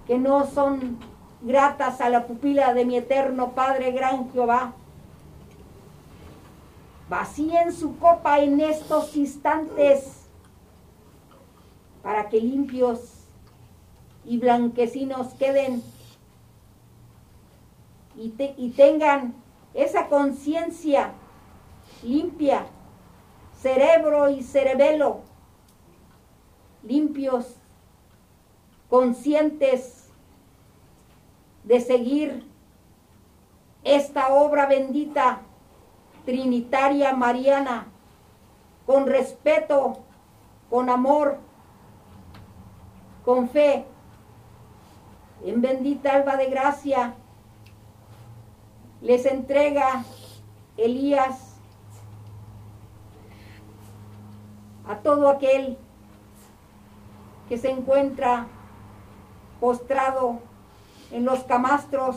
que 0.06 0.18
no 0.18 0.46
son 0.46 0.98
gratas 1.42 2.00
a 2.00 2.08
la 2.08 2.26
pupila 2.26 2.72
de 2.72 2.84
mi 2.84 2.96
eterno 2.96 3.50
Padre 3.50 3.90
gran 3.90 4.30
Jehová. 4.32 4.72
Vacíen 7.08 7.72
su 7.72 7.98
copa 7.98 8.40
en 8.40 8.60
estos 8.60 9.16
instantes 9.16 10.26
para 12.02 12.28
que 12.28 12.40
limpios 12.40 13.00
y 14.24 14.38
blanquecinos 14.38 15.34
queden 15.34 15.82
y, 18.16 18.70
tengan 18.70 19.34
esa 19.74 20.08
conciencia 20.08 21.12
limpia, 22.02 22.66
cerebro 23.60 24.30
y 24.30 24.42
cerebelo 24.42 25.20
limpios, 26.82 27.56
conscientes 28.88 30.08
de 31.64 31.80
seguir 31.80 32.46
esta 33.82 34.32
obra 34.32 34.66
bendita 34.66 35.40
trinitaria 36.26 37.14
mariana, 37.14 37.86
con 38.84 39.06
respeto, 39.06 40.00
con 40.68 40.90
amor, 40.90 41.38
con 43.24 43.48
fe, 43.48 43.86
en 45.44 45.62
bendita 45.62 46.14
alba 46.14 46.36
de 46.36 46.46
gracia, 46.50 47.14
les 49.00 49.24
entrega 49.24 50.04
Elías 50.76 51.54
a 54.88 54.96
todo 54.96 55.28
aquel 55.28 55.78
que 57.48 57.56
se 57.56 57.70
encuentra 57.70 58.46
postrado 59.60 60.40
en 61.12 61.24
los 61.24 61.44
camastros, 61.44 62.16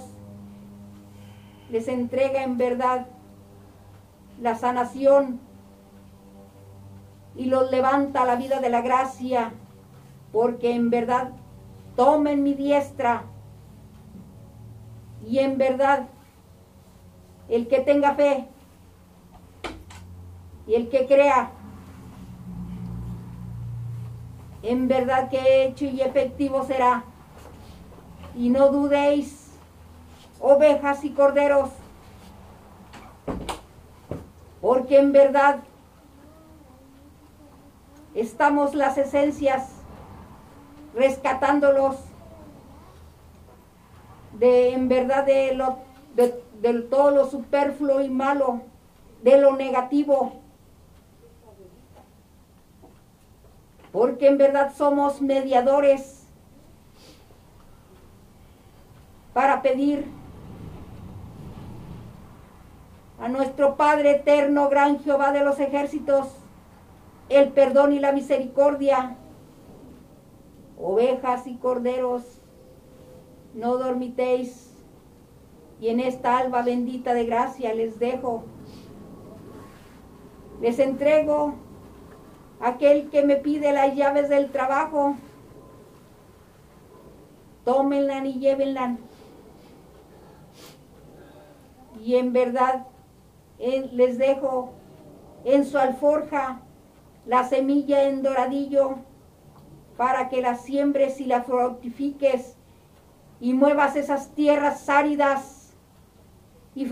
les 1.69 1.87
entrega 1.87 2.41
en 2.41 2.57
verdad 2.57 3.05
la 4.41 4.56
sanación 4.56 5.39
y 7.36 7.45
los 7.45 7.71
levanta 7.71 8.23
a 8.23 8.25
la 8.25 8.36
vida 8.36 8.60
de 8.60 8.69
la 8.69 8.82
gracia, 8.82 9.52
porque 10.32 10.73
en 10.73 10.89
verdad 10.89 11.32
tomen 11.95 12.43
mi 12.43 12.54
diestra 12.54 13.23
y 15.25 15.39
en 15.39 15.58
verdad 15.58 16.08
el 17.47 17.67
que 17.67 17.80
tenga 17.80 18.15
fe 18.15 18.47
y 20.67 20.75
el 20.75 20.89
que 20.89 21.08
crea, 21.08 21.52
en 24.62 24.88
verdad 24.88 25.30
que 25.30 25.65
hecho 25.65 25.86
y 25.86 26.02
efectivo 26.02 26.63
será. 26.65 27.04
Y 28.36 28.49
no 28.49 28.69
dudéis, 28.69 29.52
ovejas 30.39 31.04
y 31.04 31.10
corderos, 31.10 31.69
porque 34.61 34.99
en 34.99 35.11
verdad 35.11 35.59
estamos 38.13 38.75
las 38.75 38.97
esencias 38.97 39.69
rescatándolos 40.93 41.97
de 44.33 44.73
en 44.73 44.89
verdad 44.89 45.25
de 45.25 45.53
lo 45.53 45.77
de, 46.15 46.73
todo 46.89 47.11
lo 47.11 47.29
superfluo 47.29 48.01
y 48.01 48.09
malo, 48.09 48.61
de 49.23 49.39
lo 49.39 49.55
negativo. 49.55 50.33
Porque 53.91 54.27
en 54.27 54.37
verdad 54.37 54.73
somos 54.75 55.21
mediadores 55.21 56.23
para 59.33 59.61
pedir 59.61 60.18
a 63.19 63.27
nuestro 63.27 63.75
Padre 63.75 64.12
eterno, 64.12 64.69
gran 64.69 64.99
Jehová 64.99 65.32
de 65.32 65.43
los 65.43 65.60
ejércitos, 65.60 66.27
el 67.27 67.49
perdón 67.49 67.93
y 67.93 67.99
la 67.99 68.12
misericordia. 68.12 69.17
Ovejas 70.82 71.45
y 71.45 71.55
corderos, 71.55 72.23
no 73.53 73.77
dormitéis, 73.77 74.73
y 75.82 75.89
en 75.89 75.99
esta 75.99 76.38
alba 76.38 76.62
bendita 76.62 77.13
de 77.13 77.25
gracia 77.25 77.73
les 77.73 77.99
dejo. 77.99 78.43
Les 80.62 80.79
entrego 80.79 81.53
aquel 82.60 83.10
que 83.10 83.23
me 83.23 83.36
pide 83.36 83.71
las 83.73 83.95
llaves 83.95 84.29
del 84.29 84.51
trabajo. 84.51 85.15
Tómenla 87.63 88.25
y 88.25 88.39
llévenla. 88.39 88.97
Y 92.01 92.15
en 92.15 92.34
verdad 92.34 92.88
les 93.59 94.17
dejo 94.17 94.71
en 95.43 95.65
su 95.65 95.77
alforja 95.77 96.61
la 97.25 97.47
semilla 97.47 98.03
en 98.03 98.23
doradillo 98.23 98.95
para 99.97 100.29
que 100.29 100.41
la 100.41 100.55
siembres 100.55 101.19
y 101.19 101.25
la 101.25 101.43
fructifiques 101.43 102.55
y 103.41 103.53
muevas 103.53 103.95
esas 103.95 104.29
tierras 104.29 104.87
áridas 104.89 105.73
y, 106.73 106.85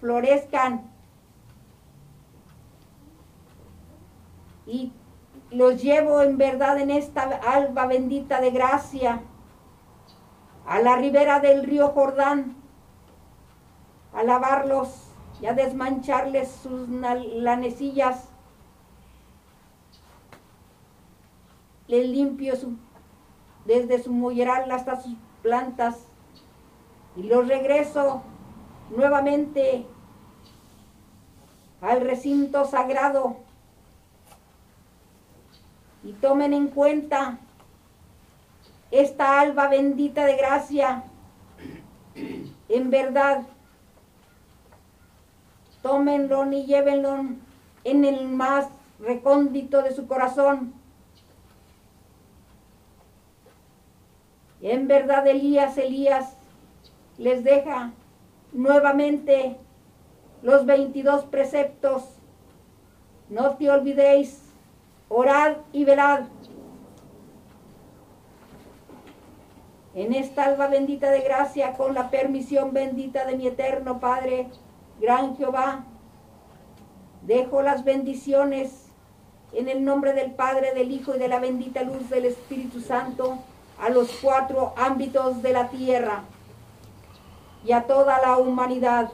florezcan. 0.00 0.90
Y 4.66 4.92
los 5.50 5.82
llevo 5.82 6.22
en 6.22 6.38
verdad 6.38 6.78
en 6.78 6.90
esta 6.90 7.22
alba 7.22 7.86
bendita 7.86 8.40
de 8.40 8.50
gracia 8.50 9.20
a 10.66 10.80
la 10.80 10.96
ribera 10.96 11.40
del 11.40 11.64
río 11.64 11.88
Jordán 11.88 12.61
a 14.14 14.22
lavarlos 14.22 14.88
y 15.40 15.46
a 15.46 15.54
desmancharles 15.54 16.50
sus 16.62 16.88
lanecillas 16.88 18.28
les 21.88 22.08
limpio 22.08 22.54
desde 23.64 24.02
su 24.02 24.12
molleral 24.12 24.70
hasta 24.70 25.00
sus 25.00 25.14
plantas 25.42 26.06
y 27.16 27.24
los 27.24 27.46
regreso 27.48 28.22
nuevamente 28.90 29.86
al 31.80 32.00
recinto 32.00 32.64
sagrado 32.64 33.36
y 36.04 36.12
tomen 36.12 36.52
en 36.52 36.68
cuenta 36.68 37.38
esta 38.90 39.40
alba 39.40 39.68
bendita 39.68 40.24
de 40.26 40.36
gracia. 40.36 41.04
En 42.68 42.90
verdad, 42.90 43.42
tómenlo 45.82 46.50
y 46.52 46.64
llévenlo 46.64 47.24
en 47.84 48.04
el 48.04 48.28
más 48.28 48.68
recóndito 49.00 49.82
de 49.82 49.92
su 49.92 50.06
corazón 50.06 50.74
En 54.62 54.86
verdad 54.86 55.26
Elías, 55.26 55.76
Elías 55.76 56.36
les 57.18 57.42
deja 57.42 57.90
nuevamente 58.52 59.56
los 60.40 60.64
22 60.66 61.24
preceptos. 61.24 62.04
No 63.28 63.56
te 63.56 63.68
olvidéis, 63.68 64.40
orad 65.08 65.56
y 65.72 65.84
velad. 65.84 66.20
En 69.94 70.14
esta 70.14 70.44
alba 70.44 70.68
bendita 70.68 71.10
de 71.10 71.22
gracia, 71.22 71.72
con 71.72 71.92
la 71.92 72.08
permisión 72.10 72.72
bendita 72.72 73.24
de 73.24 73.36
mi 73.36 73.48
eterno 73.48 73.98
Padre, 73.98 74.46
gran 75.00 75.36
Jehová, 75.36 75.84
dejo 77.22 77.62
las 77.62 77.84
bendiciones 77.84 78.86
en 79.52 79.68
el 79.68 79.84
nombre 79.84 80.12
del 80.12 80.32
Padre, 80.32 80.72
del 80.74 80.90
Hijo 80.90 81.14
y 81.14 81.18
de 81.18 81.28
la 81.28 81.38
bendita 81.38 81.82
luz 81.82 82.08
del 82.08 82.26
Espíritu 82.26 82.80
Santo 82.80 83.38
a 83.78 83.90
los 83.90 84.10
cuatro 84.22 84.72
ámbitos 84.76 85.42
de 85.42 85.52
la 85.52 85.68
tierra 85.68 86.22
y 87.64 87.72
a 87.72 87.84
toda 87.84 88.20
la 88.20 88.38
humanidad. 88.38 89.10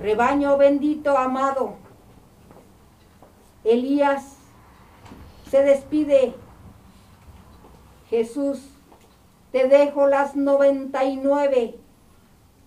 Rebaño 0.00 0.56
bendito, 0.56 1.16
amado, 1.16 1.76
Elías 3.62 4.36
se 5.50 5.62
despide. 5.62 6.34
Jesús, 8.10 8.60
te 9.50 9.68
dejo 9.68 10.06
las 10.06 10.36
noventa 10.36 11.04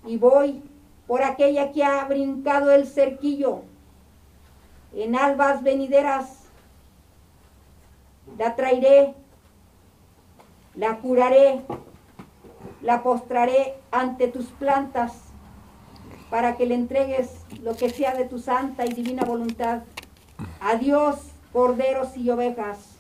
y 0.08 0.18
voy 0.18 0.64
por 1.06 1.22
aquella 1.24 1.72
que 1.72 1.84
ha 1.84 2.04
brincado 2.06 2.72
el 2.72 2.88
cerquillo. 2.88 3.62
En 4.94 5.16
albas 5.16 5.64
venideras 5.64 6.46
la 8.38 8.56
traeré, 8.56 9.14
la 10.76 10.98
curaré, 10.98 11.62
la 12.82 13.04
postraré 13.04 13.76
ante 13.92 14.28
tus 14.28 14.46
plantas 14.48 15.14
para 16.30 16.58
que 16.58 16.66
le 16.66 16.76
entregues 16.76 17.46
lo 17.62 17.76
que 17.76 17.90
sea 17.90 18.16
de 18.16 18.26
tu 18.26 18.40
santa 18.40 18.86
y 18.86 18.94
divina 18.94 19.24
voluntad. 19.24 19.84
Adiós, 20.60 21.32
corderos 21.54 22.16
y 22.18 22.30
ovejas. 22.30 22.98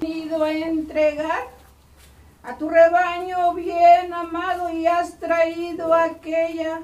Ido 0.00 0.44
a 0.44 0.52
entregar 0.52 1.48
a 2.44 2.58
tu 2.58 2.68
rebaño 2.68 3.54
bien 3.54 4.12
amado 4.12 4.70
y 4.70 4.86
has 4.86 5.18
traído 5.18 5.94
aquella 5.94 6.80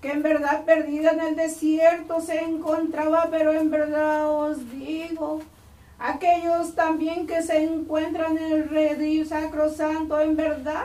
que 0.00 0.12
en 0.12 0.22
verdad 0.22 0.64
perdida 0.64 1.12
en 1.12 1.20
el 1.20 1.36
desierto 1.36 2.20
se 2.20 2.42
encontraba, 2.42 3.28
pero 3.30 3.52
en 3.52 3.70
verdad 3.70 4.30
os 4.30 4.70
digo 4.70 5.40
aquellos 5.98 6.74
también 6.74 7.26
que 7.26 7.42
se 7.42 7.64
encuentran 7.64 8.36
en 8.38 8.52
el 8.52 8.68
redil 8.68 9.26
sacrosanto 9.26 10.20
en 10.20 10.36
verdad, 10.36 10.84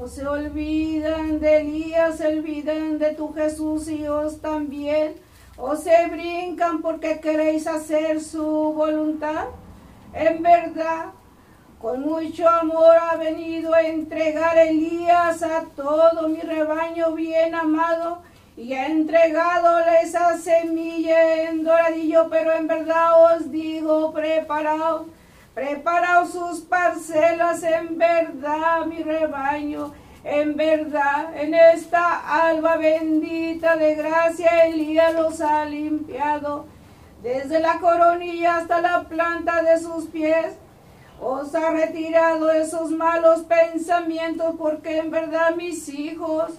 o 0.00 0.08
se 0.08 0.26
olvidan 0.26 1.38
de 1.40 1.58
Elías, 1.58 2.18
se 2.18 2.26
olvidan 2.28 2.98
de 2.98 3.14
tu 3.14 3.32
Jesús 3.32 3.88
y 3.88 4.06
os 4.08 4.40
también, 4.40 5.14
o 5.56 5.76
se 5.76 6.06
brincan 6.08 6.82
porque 6.82 7.20
queréis 7.20 7.66
hacer 7.66 8.20
su 8.20 8.44
voluntad. 8.44 9.46
En 10.12 10.42
verdad, 10.42 11.06
Con 11.84 12.00
mucho 12.00 12.48
amor 12.48 12.96
ha 12.96 13.16
venido 13.16 13.74
a 13.74 13.82
entregar 13.82 14.56
Elías 14.56 15.42
a 15.42 15.66
todo 15.76 16.30
mi 16.30 16.40
rebaño 16.40 17.12
bien 17.12 17.54
amado 17.54 18.22
y 18.56 18.72
ha 18.72 18.86
entregado 18.86 19.80
esa 20.02 20.38
semilla 20.38 21.42
en 21.42 21.62
doradillo, 21.62 22.30
pero 22.30 22.52
en 22.52 22.68
verdad 22.68 23.36
os 23.36 23.50
digo, 23.50 24.14
preparaos, 24.14 25.08
preparaos 25.52 26.32
sus 26.32 26.60
parcelas, 26.60 27.62
en 27.62 27.98
verdad 27.98 28.86
mi 28.86 29.02
rebaño, 29.02 29.92
en 30.24 30.56
verdad, 30.56 31.36
en 31.36 31.52
esta 31.52 32.46
alba 32.48 32.78
bendita 32.78 33.76
de 33.76 33.94
gracia 33.94 34.64
Elías 34.64 35.12
los 35.12 35.38
ha 35.42 35.66
limpiado, 35.66 36.64
desde 37.22 37.60
la 37.60 37.78
coronilla 37.78 38.56
hasta 38.56 38.80
la 38.80 39.02
planta 39.02 39.62
de 39.62 39.78
sus 39.78 40.06
pies 40.06 40.56
os 41.24 41.54
ha 41.54 41.70
retirado 41.70 42.50
esos 42.50 42.90
malos 42.90 43.40
pensamientos, 43.44 44.56
porque 44.58 44.98
en 44.98 45.10
verdad 45.10 45.56
mis 45.56 45.88
hijos, 45.88 46.52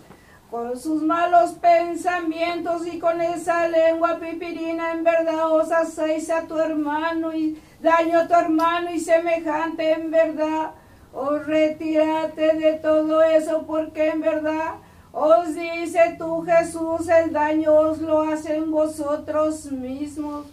con 0.50 0.76
sus 0.80 1.04
malos 1.04 1.52
pensamientos 1.52 2.88
y 2.88 2.98
con 2.98 3.22
esa 3.22 3.68
lengua 3.68 4.18
pipirina, 4.20 4.94
en 4.94 5.04
verdad 5.04 5.52
os 5.52 5.72
hacéis 5.72 6.32
a 6.32 6.48
tu 6.48 6.58
hermano 6.58 7.32
y 7.36 7.62
daño 7.80 8.22
a 8.22 8.28
tu 8.28 8.34
hermano 8.34 8.90
y 8.92 9.00
semejante, 9.00 9.92
en 9.92 10.10
verdad. 10.10 10.72
Os 11.14 11.46
retírate 11.46 12.56
de 12.56 12.74
todo 12.74 13.22
eso, 13.22 13.66
porque 13.68 14.10
en 14.10 14.22
verdad 14.22 14.76
os 15.14 15.54
dice 15.54 16.16
tú 16.18 16.42
Jesús, 16.42 17.08
el 17.08 17.32
daño 17.32 17.72
os 17.72 18.02
lo 18.02 18.24
hacen 18.24 18.72
vosotros 18.72 19.72
mismos. 19.72 20.48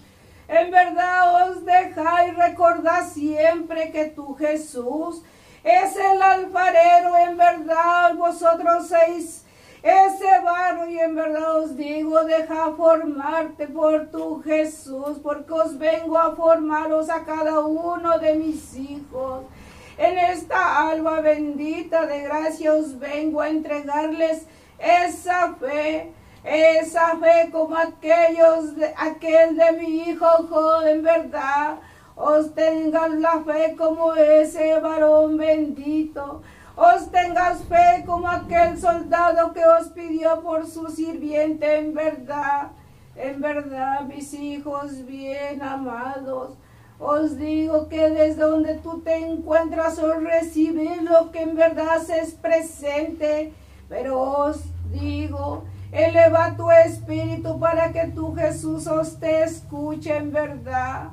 En 0.53 0.71
verdad 0.71 1.49
os 1.49 1.65
dejáis 1.65 2.37
recordar 2.37 3.05
siempre 3.05 3.91
que 3.91 4.05
tú 4.05 4.35
Jesús 4.35 5.23
es 5.65 5.97
el 5.97 6.21
alfarero, 6.21 7.17
en 7.17 7.39
verdad 7.39 8.15
vosotros 8.17 8.89
sois 8.89 9.47
ese 9.83 10.41
barro 10.45 10.87
y 10.91 10.99
en 11.01 11.15
verdad 11.15 11.57
os 11.57 11.75
digo, 11.75 12.23
deja 12.25 12.71
formarte 12.77 13.67
por 13.67 14.11
tu 14.11 14.43
Jesús, 14.43 15.19
porque 15.23 15.55
os 15.55 15.79
vengo 15.79 16.19
a 16.19 16.37
formaros 16.37 17.09
a 17.09 17.25
cada 17.25 17.61
uno 17.61 18.19
de 18.19 18.35
mis 18.35 18.77
hijos. 18.77 19.45
En 19.97 20.19
esta 20.19 20.91
alba 20.91 21.23
bendita 21.23 22.05
de 22.05 22.21
gracia 22.21 22.75
os 22.75 22.99
vengo 22.99 23.41
a 23.41 23.49
entregarles 23.49 24.47
esa 24.79 25.55
fe 25.55 26.13
esa 26.45 27.17
fe 27.19 27.51
como 27.51 27.77
aquellos, 27.77 28.73
aquel 28.97 29.57
de 29.57 29.73
mi 29.73 30.09
hijo 30.09 30.27
joven, 30.49 31.03
verdad. 31.03 31.79
Os 32.17 32.55
tengas 32.55 33.11
la 33.13 33.43
fe 33.43 33.75
como 33.77 34.15
ese 34.15 34.79
varón 34.81 35.39
bendito. 35.39 36.43
Os 36.77 37.11
tengas 37.11 37.63
fe 37.65 38.05
como 38.07 38.29
aquel 38.29 38.79
soldado 38.79 39.53
que 39.53 39.65
os 39.65 39.89
pidió 39.89 40.41
por 40.43 40.67
su 40.67 40.89
sirviente, 40.89 41.79
en 41.79 41.95
verdad. 41.95 42.73
En 43.15 43.41
verdad, 43.41 44.03
mis 44.03 44.33
hijos 44.35 45.05
bien 45.05 45.63
amados, 45.63 46.57
os 46.99 47.37
digo 47.37 47.89
que 47.89 48.09
desde 48.09 48.43
donde 48.43 48.75
tú 48.77 49.01
te 49.01 49.17
encuentras 49.17 49.99
os 49.99 50.23
recibir 50.23 51.03
lo 51.03 51.31
que 51.31 51.43
en 51.43 51.55
verdad 51.55 51.99
es 52.11 52.33
presente. 52.35 53.53
Pero 53.89 54.21
os 54.21 54.63
digo 54.91 55.65
Eleva 55.93 56.55
tu 56.57 56.71
espíritu 56.71 57.61
para 57.61 57.93
que 57.93 58.07
tu 58.09 58.35
Jesús 58.35 58.87
os 58.87 59.21
te 59.21 59.45
escuche 59.45 60.17
en 60.17 60.33
verdad. 60.33 61.11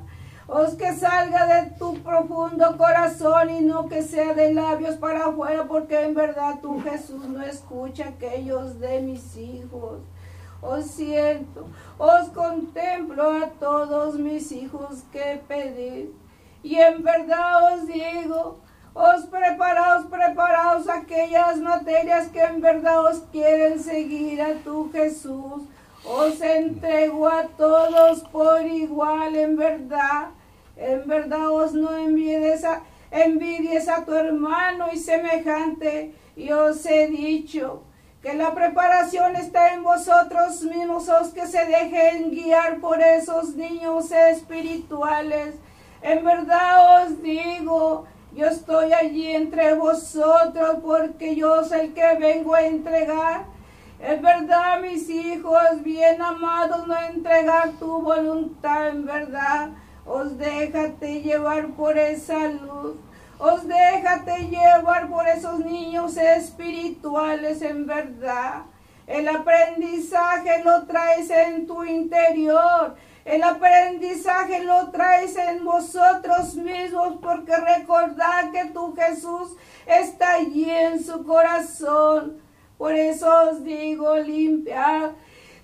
Os 0.48 0.74
que 0.74 0.94
salga 0.94 1.46
de 1.46 1.70
tu 1.78 1.94
profundo 2.02 2.76
corazón 2.78 3.50
y 3.50 3.60
no 3.60 3.88
que 3.88 4.02
sea 4.02 4.32
de 4.32 4.54
labios 4.54 4.96
para 4.96 5.26
afuera, 5.26 5.64
porque 5.68 6.02
en 6.02 6.14
verdad 6.14 6.60
tu 6.62 6.80
Jesús 6.80 7.28
no 7.28 7.42
escucha 7.44 8.08
aquellos 8.08 8.80
de 8.80 9.02
mis 9.02 9.36
hijos. 9.36 10.00
Os 10.62 10.86
siento, 10.86 11.68
os 11.98 12.30
contemplo 12.30 13.30
a 13.30 13.50
todos 13.60 14.18
mis 14.18 14.50
hijos 14.50 15.04
que 15.12 15.42
pedí. 15.46 16.10
Y 16.62 16.76
en 16.76 17.02
verdad 17.02 17.74
os 17.74 17.86
digo, 17.86 18.60
os 18.94 19.24
preparaos, 19.26 20.06
preparaos 20.06 20.88
aquellas 20.88 21.58
materias 21.58 22.28
que 22.28 22.40
en 22.40 22.60
verdad 22.60 23.04
os 23.04 23.20
quieren 23.30 23.78
seguir 23.78 24.40
a 24.40 24.54
tu 24.64 24.90
Jesús. 24.92 25.62
Os 26.04 26.40
entrego 26.40 27.28
a 27.28 27.44
todos 27.56 28.20
por 28.30 28.62
igual, 28.62 29.36
en 29.36 29.56
verdad. 29.56 30.30
En 30.76 31.06
verdad 31.06 31.50
os 31.50 31.72
no 31.72 31.96
envidies 31.96 32.64
a, 32.64 32.82
envidies 33.10 33.88
a 33.88 34.04
tu 34.04 34.14
hermano 34.14 34.86
y 34.92 34.98
semejante. 34.98 36.14
Y 36.36 36.50
os 36.52 36.84
he 36.86 37.08
dicho 37.08 37.82
que 38.22 38.34
la 38.34 38.54
preparación 38.54 39.36
está 39.36 39.74
en 39.74 39.82
vosotros 39.82 40.62
mismos, 40.62 41.08
os 41.08 41.28
que 41.28 41.46
se 41.46 41.64
dejen 41.66 42.30
guiar 42.30 42.80
por 42.80 43.00
esos 43.00 43.54
niños 43.54 44.10
espirituales. 44.10 45.54
En 46.02 46.24
verdad 46.24 47.04
os 47.04 47.22
digo, 47.22 48.06
yo 48.32 48.46
estoy 48.46 48.92
allí 48.92 49.28
entre 49.28 49.74
vosotros 49.74 50.78
porque 50.82 51.34
yo 51.34 51.64
soy 51.64 51.80
el 51.80 51.94
que 51.94 52.14
vengo 52.18 52.54
a 52.54 52.62
entregar. 52.62 53.44
Es 54.00 54.22
verdad, 54.22 54.80
mis 54.80 55.08
hijos 55.10 55.82
bien 55.82 56.22
amados, 56.22 56.86
no 56.86 56.96
entregar 56.96 57.72
tu 57.78 58.00
voluntad, 58.00 58.88
en 58.88 59.04
verdad. 59.04 59.70
Os 60.06 60.38
déjate 60.38 61.20
llevar 61.22 61.68
por 61.72 61.98
esa 61.98 62.48
luz. 62.48 62.96
Os 63.38 63.66
déjate 63.66 64.48
llevar 64.48 65.08
por 65.08 65.26
esos 65.26 65.58
niños 65.60 66.16
espirituales, 66.16 67.60
en 67.62 67.86
verdad. 67.86 68.62
El 69.06 69.28
aprendizaje 69.28 70.62
lo 70.62 70.84
traes 70.84 71.28
en 71.30 71.66
tu 71.66 71.82
interior. 71.84 72.94
El 73.24 73.42
aprendizaje 73.42 74.64
lo 74.64 74.90
traes 74.90 75.36
en 75.36 75.64
vosotros 75.64 76.54
mismos 76.54 77.18
porque 77.20 77.54
recordad 77.54 78.50
que 78.50 78.66
tu 78.66 78.94
Jesús 78.94 79.56
está 79.86 80.34
allí 80.34 80.70
en 80.70 81.04
su 81.04 81.24
corazón. 81.24 82.40
Por 82.78 82.94
eso 82.94 83.28
os 83.50 83.62
digo, 83.62 84.16
limpiad, 84.16 85.10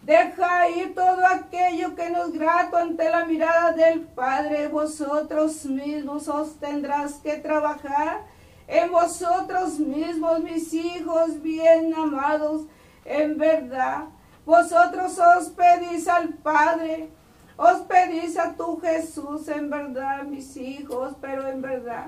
deja 0.03 0.69
ir 0.69 0.95
todo 0.95 1.27
aquello 1.27 1.95
que 1.95 2.11
nos 2.11 2.33
grato 2.33 2.77
ante 2.77 3.09
la 3.09 3.25
mirada 3.25 3.73
del 3.73 4.01
Padre. 4.01 4.69
Vosotros 4.69 5.64
mismos 5.64 6.29
os 6.29 6.61
tendrás 6.61 7.14
que 7.14 7.38
trabajar 7.38 8.27
en 8.69 8.90
vosotros 8.92 9.79
mismos, 9.79 10.40
mis 10.40 10.75
hijos 10.75 11.40
bien 11.40 11.95
amados, 11.95 12.66
en 13.07 13.38
verdad. 13.38 14.05
Vosotros 14.45 15.19
os 15.19 15.49
pedís 15.49 16.07
al 16.07 16.35
Padre 16.35 17.09
os 17.57 17.81
pedís 17.83 18.37
a 18.37 18.53
tu 18.53 18.81
Jesús 18.81 19.49
en 19.49 19.71
verdad, 19.71 20.25
mis 20.25 20.57
hijos, 20.57 21.14
pero 21.21 21.47
en 21.49 21.62
verdad 21.62 22.07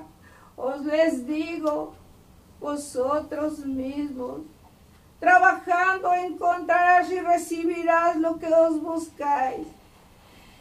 os 0.59 0.85
les 0.85 1.25
digo, 1.25 1.95
vosotros 2.61 3.61
mismos, 3.61 4.41
trabajando 5.21 6.13
encontrarás 6.15 7.11
y 7.13 7.21
recibirás 7.21 8.17
lo 8.17 8.39
que 8.39 8.53
os 8.53 8.83
buscáis. 8.83 9.69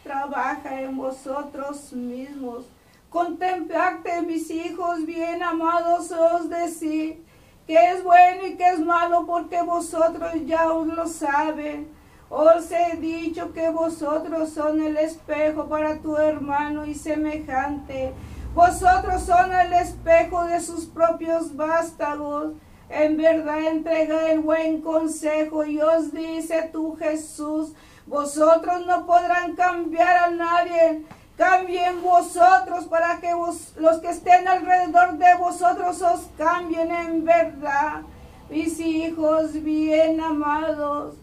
Trabaja 0.04 0.80
en 0.80 0.96
vosotros 0.96 1.92
mismos. 1.92 2.64
Contemplate, 3.10 4.22
mis 4.22 4.48
hijos 4.50 5.04
bien 5.04 5.42
amados, 5.42 6.12
os 6.12 6.48
decir 6.48 7.24
que 7.66 7.74
es 7.90 8.04
bueno 8.04 8.46
y 8.46 8.56
que 8.56 8.68
es 8.68 8.78
malo, 8.78 9.26
porque 9.26 9.60
vosotros 9.62 10.32
ya 10.46 10.72
os 10.72 10.86
lo 10.86 11.08
saben 11.08 11.88
os 12.30 12.70
he 12.70 12.96
dicho 12.96 13.52
que 13.52 13.70
vosotros 13.70 14.50
son 14.50 14.82
el 14.82 14.96
espejo 14.96 15.66
para 15.66 15.98
tu 15.98 16.16
hermano 16.16 16.84
y 16.84 16.94
semejante. 16.94 18.12
Vosotros 18.54 19.22
son 19.22 19.52
el 19.52 19.72
espejo 19.72 20.44
de 20.44 20.60
sus 20.60 20.86
propios 20.86 21.56
vástagos. 21.56 22.52
En 22.90 23.16
verdad 23.16 23.60
entrega 23.66 24.30
el 24.30 24.40
buen 24.40 24.80
consejo 24.80 25.64
y 25.64 25.80
os 25.80 26.12
dice 26.12 26.68
tú 26.72 26.96
Jesús, 26.96 27.72
vosotros 28.06 28.86
no 28.86 29.06
podrán 29.06 29.54
cambiar 29.54 30.16
a 30.16 30.30
nadie. 30.30 31.04
Cambien 31.36 32.02
vosotros 32.02 32.86
para 32.86 33.20
que 33.20 33.30
los 33.30 33.98
que 34.00 34.08
estén 34.10 34.48
alrededor 34.48 35.18
de 35.18 35.34
vosotros 35.38 36.02
os 36.02 36.28
cambien 36.36 36.90
en 36.90 37.24
verdad. 37.24 38.02
Mis 38.50 38.80
hijos 38.80 39.52
bien 39.62 40.20
amados. 40.20 41.14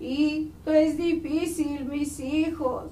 Y 0.00 0.52
no 0.64 0.72
es 0.72 0.96
difícil, 0.96 1.84
mis 1.86 2.18
hijos. 2.20 2.84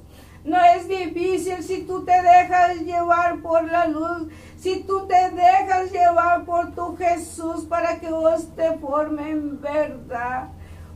No 0.44 0.56
es 0.76 0.86
difícil 0.86 1.62
si 1.62 1.82
tú 1.82 2.04
te 2.04 2.12
dejas 2.12 2.80
llevar 2.82 3.40
por 3.42 3.64
la 3.64 3.88
luz, 3.88 4.28
si 4.56 4.84
tú 4.84 5.06
te 5.06 5.30
dejas 5.30 5.90
llevar 5.90 6.44
por 6.44 6.72
tu 6.72 6.96
Jesús 6.96 7.64
para 7.64 7.98
que 7.98 8.10
vos 8.10 8.48
te 8.54 8.78
formen 8.78 9.60
verdad. 9.60 10.50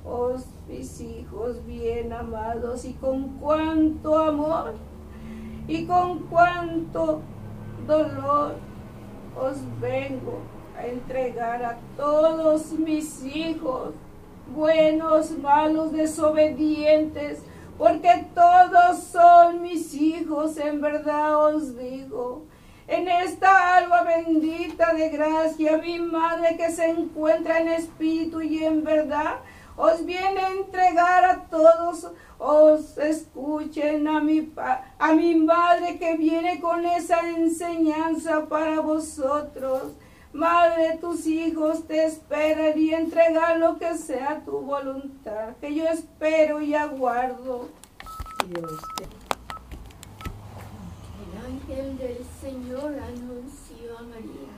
Oh, 0.05 0.35
mis 0.68 1.01
hijos 1.01 1.66
bien 1.66 2.12
amados, 2.12 2.85
y 2.85 2.92
con 2.94 3.38
cuánto 3.38 4.16
amor 4.16 4.75
y 5.70 5.87
con 5.87 6.20
cuánto 6.27 7.23
dolor 7.87 8.57
os 9.40 9.57
vengo 9.81 10.40
a 10.77 10.87
entregar 10.87 11.64
a 11.64 11.79
todos 11.96 12.73
mis 12.73 13.25
hijos, 13.25 13.94
buenos, 14.55 15.31
malos, 15.39 15.93
desobedientes, 15.93 17.43
porque 17.79 18.27
todos 18.35 19.05
son 19.05 19.63
mis 19.63 19.95
hijos, 19.95 20.57
en 20.59 20.81
verdad 20.81 21.47
os 21.47 21.77
digo. 21.77 22.45
En 22.87 23.09
esta 23.09 23.77
alba 23.77 24.03
bendita 24.03 24.93
de 24.93 25.11
gracia, 25.11 25.79
mi 25.79 26.01
madre 26.01 26.57
que 26.57 26.71
se 26.71 26.89
encuentra 26.89 27.61
en 27.61 27.69
espíritu 27.69 28.43
y 28.43 28.65
en 28.65 28.83
verdad, 28.83 29.37
os 29.77 30.05
viene 30.05 30.41
a 30.41 30.51
entregar 30.51 31.25
a 31.25 31.45
todos, 31.45 32.09
os 32.39 32.99
escuchen 32.99 34.09
a 34.09 34.21
mi, 34.21 34.53
a 34.99 35.13
mi 35.15 35.37
madre 35.37 35.99
que 35.99 36.17
viene 36.17 36.61
con 36.61 36.85
esa 36.85 37.21
enseñanza 37.31 38.47
para 38.47 38.81
vosotros. 38.81 39.93
Madre, 40.33 40.97
tus 41.01 41.27
hijos 41.27 41.88
te 41.88 42.07
esperan 42.07 42.79
y 42.79 42.95
entregar 42.95 43.59
lo 43.59 43.79
que 43.79 43.99
sea 43.99 44.45
tu 44.45 44.61
voluntad, 44.61 45.57
que 45.61 45.75
yo 45.75 45.85
espero 45.87 46.62
y 46.62 46.73
aguardo. 46.73 47.69
El 48.49 48.64
ángel 51.45 51.99
del 51.99 52.25
Señor 52.40 52.95
anunció 52.97 53.99
a 53.99 54.03
María, 54.03 54.55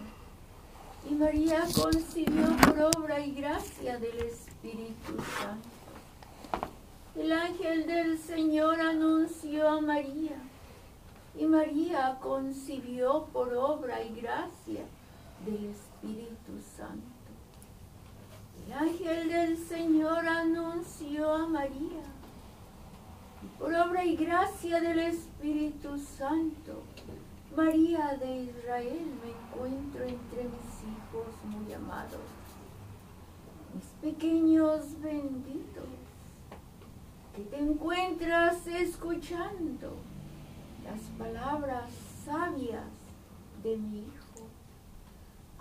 y 1.10 1.14
María 1.14 1.64
concibió 1.74 2.44
por 2.58 2.78
obra 2.94 3.20
y 3.20 3.32
gracia 3.32 3.98
del 3.98 4.18
Espíritu 4.18 5.16
Santo. 5.40 5.70
El 7.16 7.32
ángel 7.32 7.86
del 7.86 8.18
Señor 8.18 8.78
anunció 8.78 9.70
a 9.70 9.80
María, 9.80 10.36
y 11.34 11.46
María 11.46 12.18
concibió 12.20 13.24
por 13.32 13.54
obra 13.54 14.02
y 14.02 14.20
gracia 14.20 14.82
del 15.44 15.70
Espíritu 15.70 16.60
Santo. 16.76 17.02
El 18.66 18.72
ángel 18.72 19.28
del 19.28 19.56
Señor 19.56 20.26
anunció 20.26 21.34
a 21.34 21.46
María. 21.48 22.02
Y 23.42 23.58
por 23.58 23.74
obra 23.74 24.04
y 24.04 24.14
gracia 24.14 24.80
del 24.80 25.00
Espíritu 25.00 25.98
Santo, 25.98 26.82
María 27.56 28.16
de 28.20 28.44
Israel, 28.44 29.06
me 29.22 29.30
encuentro 29.30 30.04
entre 30.04 30.44
mis 30.44 30.82
hijos 30.86 31.26
muy 31.44 31.72
amados, 31.72 32.20
mis 33.74 33.84
pequeños 34.00 35.00
benditos, 35.00 35.84
que 37.34 37.42
te 37.42 37.58
encuentras 37.58 38.64
escuchando 38.68 39.96
las 40.84 41.00
palabras 41.18 41.90
sabias 42.24 42.84
de 43.64 43.76
mi 43.76 43.98
Hijo 43.98 44.21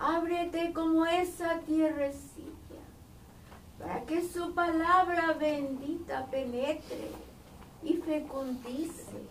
ábrete 0.01 0.73
como 0.73 1.05
esa 1.05 1.59
tierrecilla, 1.59 2.49
para 3.77 4.01
que 4.05 4.27
su 4.27 4.53
palabra 4.53 5.33
bendita 5.33 6.25
penetre 6.25 7.11
y 7.83 7.93
fecundice 7.93 9.21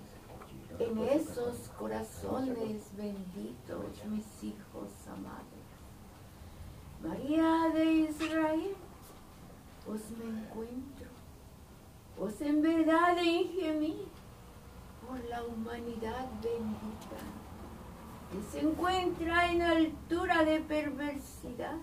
en 0.79 0.99
esos 1.09 1.69
corazones 1.79 2.85
benditos, 2.97 4.05
mis 4.07 4.45
hijos 4.45 4.91
amados. 5.09 5.45
María 7.03 7.71
de 7.75 7.93
Israel, 7.93 8.77
os 9.89 10.11
me 10.19 10.41
encuentro, 10.41 11.09
os 12.19 12.41
en 12.41 12.63
verdad 12.63 13.19
en 13.19 13.49
gemir 13.53 14.09
por 15.07 15.19
la 15.29 15.43
humanidad 15.43 16.29
bendita 16.43 17.50
que 18.31 18.43
se 18.43 18.61
encuentra 18.61 19.51
en 19.51 19.63
altura 19.63 20.45
de 20.45 20.61
perversidad, 20.61 21.77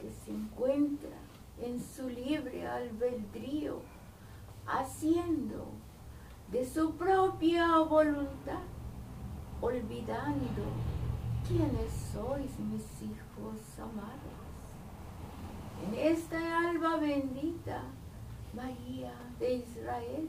que 0.00 0.10
se 0.10 0.32
encuentra 0.32 1.16
en 1.60 1.80
su 1.80 2.08
libre 2.08 2.66
albedrío, 2.66 3.80
haciendo 4.66 5.68
de 6.50 6.66
su 6.66 6.94
propia 6.96 7.78
voluntad, 7.78 8.62
olvidando 9.60 10.64
quiénes 11.46 11.92
sois 12.12 12.58
mis 12.58 12.84
hijos 13.02 13.78
amados. 13.78 14.36
En 15.86 15.94
esta 15.94 16.68
alba 16.68 16.96
bendita, 16.96 17.82
María 18.52 19.12
de 19.38 19.54
Israel 19.54 20.28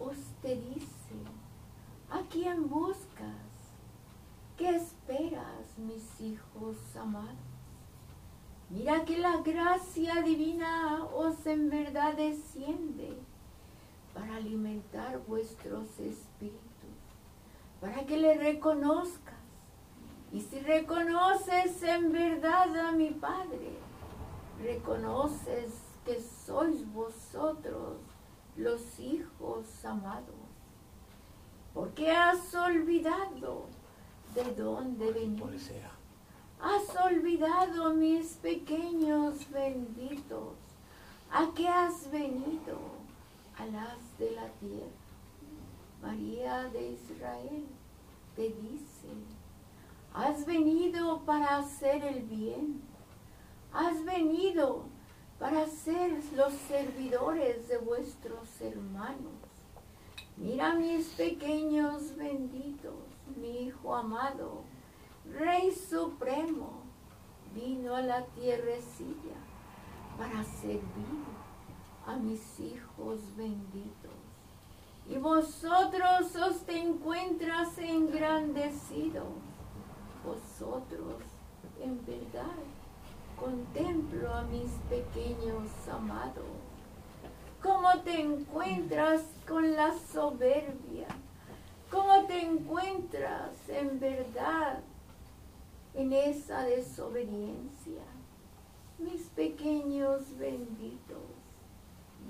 os 0.00 0.16
te 0.40 0.56
dice, 0.56 1.14
¿a 2.10 2.20
quién 2.30 2.68
buscas? 2.68 3.43
¿Qué 4.56 4.76
esperas, 4.76 5.76
mis 5.78 6.20
hijos 6.20 6.76
amados? 6.94 7.34
Mira 8.70 9.04
que 9.04 9.18
la 9.18 9.38
gracia 9.38 10.22
divina 10.22 11.04
os 11.12 11.44
en 11.44 11.68
verdad 11.68 12.14
desciende 12.14 13.18
para 14.14 14.36
alimentar 14.36 15.18
vuestros 15.26 15.98
espíritus, 15.98 16.60
para 17.80 18.06
que 18.06 18.16
le 18.16 18.38
reconozcas. 18.38 19.34
Y 20.32 20.40
si 20.40 20.60
reconoces 20.60 21.82
en 21.82 22.12
verdad 22.12 22.76
a 22.76 22.92
mi 22.92 23.10
Padre, 23.10 23.76
reconoces 24.62 25.72
que 26.04 26.20
sois 26.20 26.86
vosotros 26.92 27.98
los 28.56 29.00
hijos 29.00 29.84
amados, 29.84 30.46
porque 31.72 32.12
has 32.12 32.54
olvidado 32.54 33.73
de 34.34 34.44
dónde 34.54 35.12
venís. 35.12 35.70
Has 36.60 36.96
olvidado 36.96 37.94
mis 37.94 38.34
pequeños 38.34 39.48
benditos. 39.50 40.54
¿A 41.30 41.52
qué 41.54 41.68
has 41.68 42.10
venido? 42.10 42.78
A 43.56 43.66
las 43.66 44.18
de 44.18 44.32
la 44.32 44.48
tierra. 44.60 45.04
María 46.02 46.64
de 46.64 46.92
Israel 46.92 47.64
te 48.34 48.42
dice, 48.42 49.08
has 50.12 50.44
venido 50.44 51.20
para 51.24 51.58
hacer 51.58 52.04
el 52.04 52.22
bien. 52.22 52.82
Has 53.72 54.04
venido 54.04 54.84
para 55.38 55.66
ser 55.66 56.10
los 56.36 56.52
servidores 56.68 57.68
de 57.68 57.78
vuestros 57.78 58.60
hermanos. 58.60 59.32
Mira 60.36 60.74
mis 60.74 61.06
pequeños 61.10 62.16
benditos 62.16 63.13
mi 63.36 63.66
Hijo 63.66 63.94
amado, 63.94 64.62
Rey 65.24 65.72
Supremo, 65.72 66.82
vino 67.54 67.94
a 67.94 68.02
la 68.02 68.24
tierrecilla 68.26 69.36
para 70.18 70.44
servir 70.44 71.24
a 72.06 72.16
mis 72.16 72.60
hijos 72.60 73.20
benditos. 73.36 74.12
Y 75.08 75.18
vosotros 75.18 76.34
os 76.36 76.64
te 76.64 76.78
encuentras 76.78 77.76
engrandecidos. 77.78 79.24
Vosotros, 80.24 81.22
en 81.80 82.04
verdad, 82.06 82.56
contemplo 83.38 84.32
a 84.32 84.42
mis 84.42 84.70
pequeños 84.88 85.70
amados. 85.92 86.44
¿Cómo 87.62 87.88
te 88.02 88.20
encuentras 88.20 89.22
con 89.46 89.74
la 89.74 89.92
soberbia? 90.12 91.08
¿Cómo 91.94 92.24
te 92.26 92.40
encuentras 92.40 93.52
en 93.68 94.00
verdad 94.00 94.80
en 95.94 96.12
esa 96.12 96.64
desobediencia? 96.64 98.02
Mis 98.98 99.28
pequeños 99.28 100.36
benditos, 100.36 101.22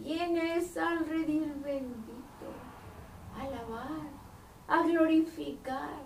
vienes 0.01 0.77
al 0.77 1.07
redil 1.07 1.55
bendito 1.65 2.51
a 3.35 3.41
alabar, 3.41 4.11
a 4.69 4.83
glorificar 4.83 6.03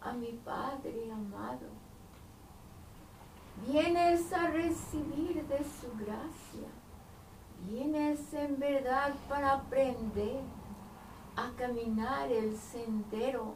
a 0.00 0.12
mi 0.14 0.32
Padre 0.44 1.12
amado. 1.12 1.68
Vienes 3.64 4.32
a 4.32 4.48
recibir 4.48 5.46
de 5.46 5.58
su 5.58 5.88
gracia. 6.04 6.68
Vienes 7.64 8.34
en 8.34 8.58
verdad 8.58 9.14
para 9.28 9.52
aprender 9.52 10.42
a 11.38 11.52
caminar 11.56 12.32
el 12.32 12.56
sendero 12.58 13.54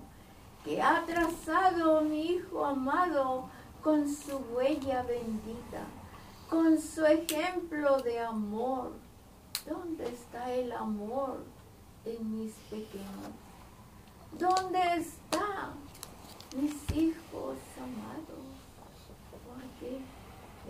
que 0.64 0.80
ha 0.80 1.04
trazado 1.04 2.02
mi 2.02 2.34
Hijo 2.34 2.64
amado 2.64 3.48
con 3.82 4.08
su 4.08 4.36
huella 4.54 5.02
bendita, 5.02 5.82
con 6.48 6.80
su 6.80 7.04
ejemplo 7.04 8.00
de 8.02 8.20
amor. 8.20 8.92
¿Dónde 9.68 10.08
está 10.08 10.52
el 10.52 10.70
amor 10.72 11.42
en 12.04 12.38
mis 12.38 12.52
pequeños? 12.70 13.32
¿Dónde 14.38 14.78
está 14.98 15.72
mis 16.56 16.74
hijos 16.96 17.56
amados? 17.78 18.46
Porque 19.48 20.00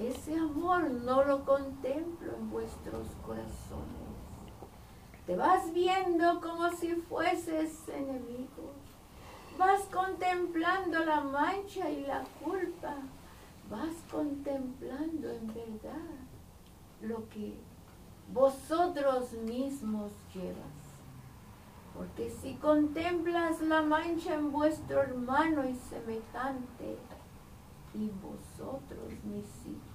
ese 0.08 0.34
amor 0.38 0.90
no 0.90 1.24
lo 1.24 1.44
contemplo 1.44 2.32
en 2.34 2.50
vuestros 2.50 3.06
corazones. 3.26 4.01
Te 5.26 5.36
vas 5.36 5.72
viendo 5.72 6.40
como 6.40 6.70
si 6.70 6.94
fueses 6.94 7.88
enemigo. 7.88 8.72
vas 9.56 9.82
contemplando 9.82 11.04
la 11.04 11.20
mancha 11.20 11.88
y 11.88 12.04
la 12.04 12.24
culpa, 12.42 12.96
vas 13.70 13.94
contemplando 14.10 15.30
en 15.30 15.46
verdad 15.46 16.18
lo 17.02 17.28
que 17.28 17.54
vosotros 18.32 19.32
mismos 19.34 20.10
llevas. 20.34 20.82
Porque 21.94 22.30
si 22.30 22.54
contemplas 22.54 23.60
la 23.60 23.82
mancha 23.82 24.34
en 24.34 24.50
vuestro 24.50 25.02
hermano 25.02 25.68
y 25.68 25.74
semejante, 25.74 26.98
y 27.94 28.10
vosotros 28.22 29.12
mis 29.24 29.66
hijos, 29.66 29.92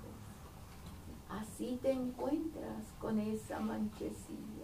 así 1.29 1.79
te 1.81 1.91
encuentras 1.91 2.93
con 2.99 3.19
esa 3.19 3.59
manchecilla. 3.59 4.56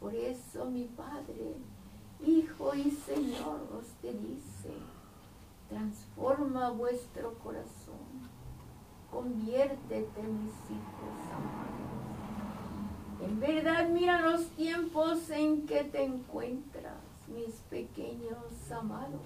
Por 0.00 0.14
eso 0.14 0.66
mi 0.66 0.84
Padre, 0.84 1.56
Hijo 2.24 2.74
y 2.74 2.90
Señor 2.90 3.68
os 3.78 3.86
te 4.00 4.12
dice, 4.12 4.72
transforma 5.68 6.70
vuestro 6.70 7.34
corazón, 7.38 8.28
conviértete 9.10 10.22
mis 10.22 10.52
hijos 10.70 11.18
amados. 11.34 11.76
En 13.22 13.40
verdad 13.40 13.88
mira 13.88 14.20
los 14.20 14.48
tiempos 14.50 15.30
en 15.30 15.66
que 15.66 15.84
te 15.84 16.04
encuentras, 16.04 16.94
mis 17.28 17.54
pequeños 17.70 18.70
amados. 18.70 19.20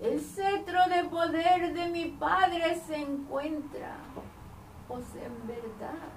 El 0.00 0.20
cetro 0.20 0.80
de 0.88 1.08
poder 1.08 1.72
de 1.72 1.88
mi 1.88 2.06
Padre 2.06 2.80
se 2.86 2.96
encuentra, 2.96 3.96
pues 4.88 5.04
en 5.14 5.46
verdad, 5.46 6.08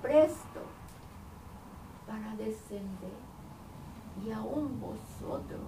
presto 0.00 0.77
para 2.08 2.34
descender. 2.36 3.18
Y 4.24 4.32
aún 4.32 4.80
vosotros 4.80 5.60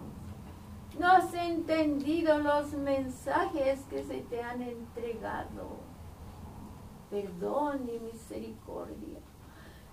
no 0.98 1.06
has 1.06 1.32
entendido 1.34 2.38
los 2.38 2.72
mensajes 2.72 3.80
que 3.90 4.02
se 4.02 4.22
te 4.22 4.42
han 4.42 4.62
entregado. 4.62 5.78
Perdón 7.10 7.88
y 7.88 7.98
misericordia 8.00 9.20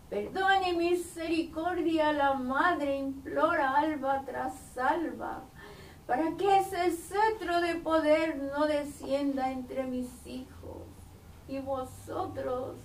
Perdón 0.09 0.63
y 0.65 0.73
misericordia 0.73 2.13
la 2.13 2.33
madre 2.35 2.95
implora 2.95 3.75
alba 3.75 4.23
tras 4.25 4.77
alba, 4.77 5.43
para 6.05 6.37
que 6.37 6.59
ese 6.59 6.91
cetro 6.91 7.59
de 7.59 7.75
poder 7.75 8.37
no 8.37 8.67
descienda 8.67 9.51
entre 9.51 9.83
mis 9.83 10.25
hijos. 10.25 10.87
Y 11.49 11.59
vosotros, 11.59 12.77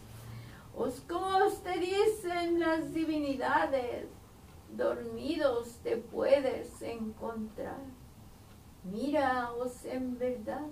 os 0.76 1.00
como 1.00 1.48
te 1.62 1.78
dicen 1.78 2.60
las 2.60 2.92
divinidades, 2.92 4.08
dormidos 4.76 5.78
te 5.82 5.96
puedes 5.96 6.80
encontrar. 6.82 7.80
Míraos 8.84 9.84
en 9.84 10.18
verdad 10.18 10.66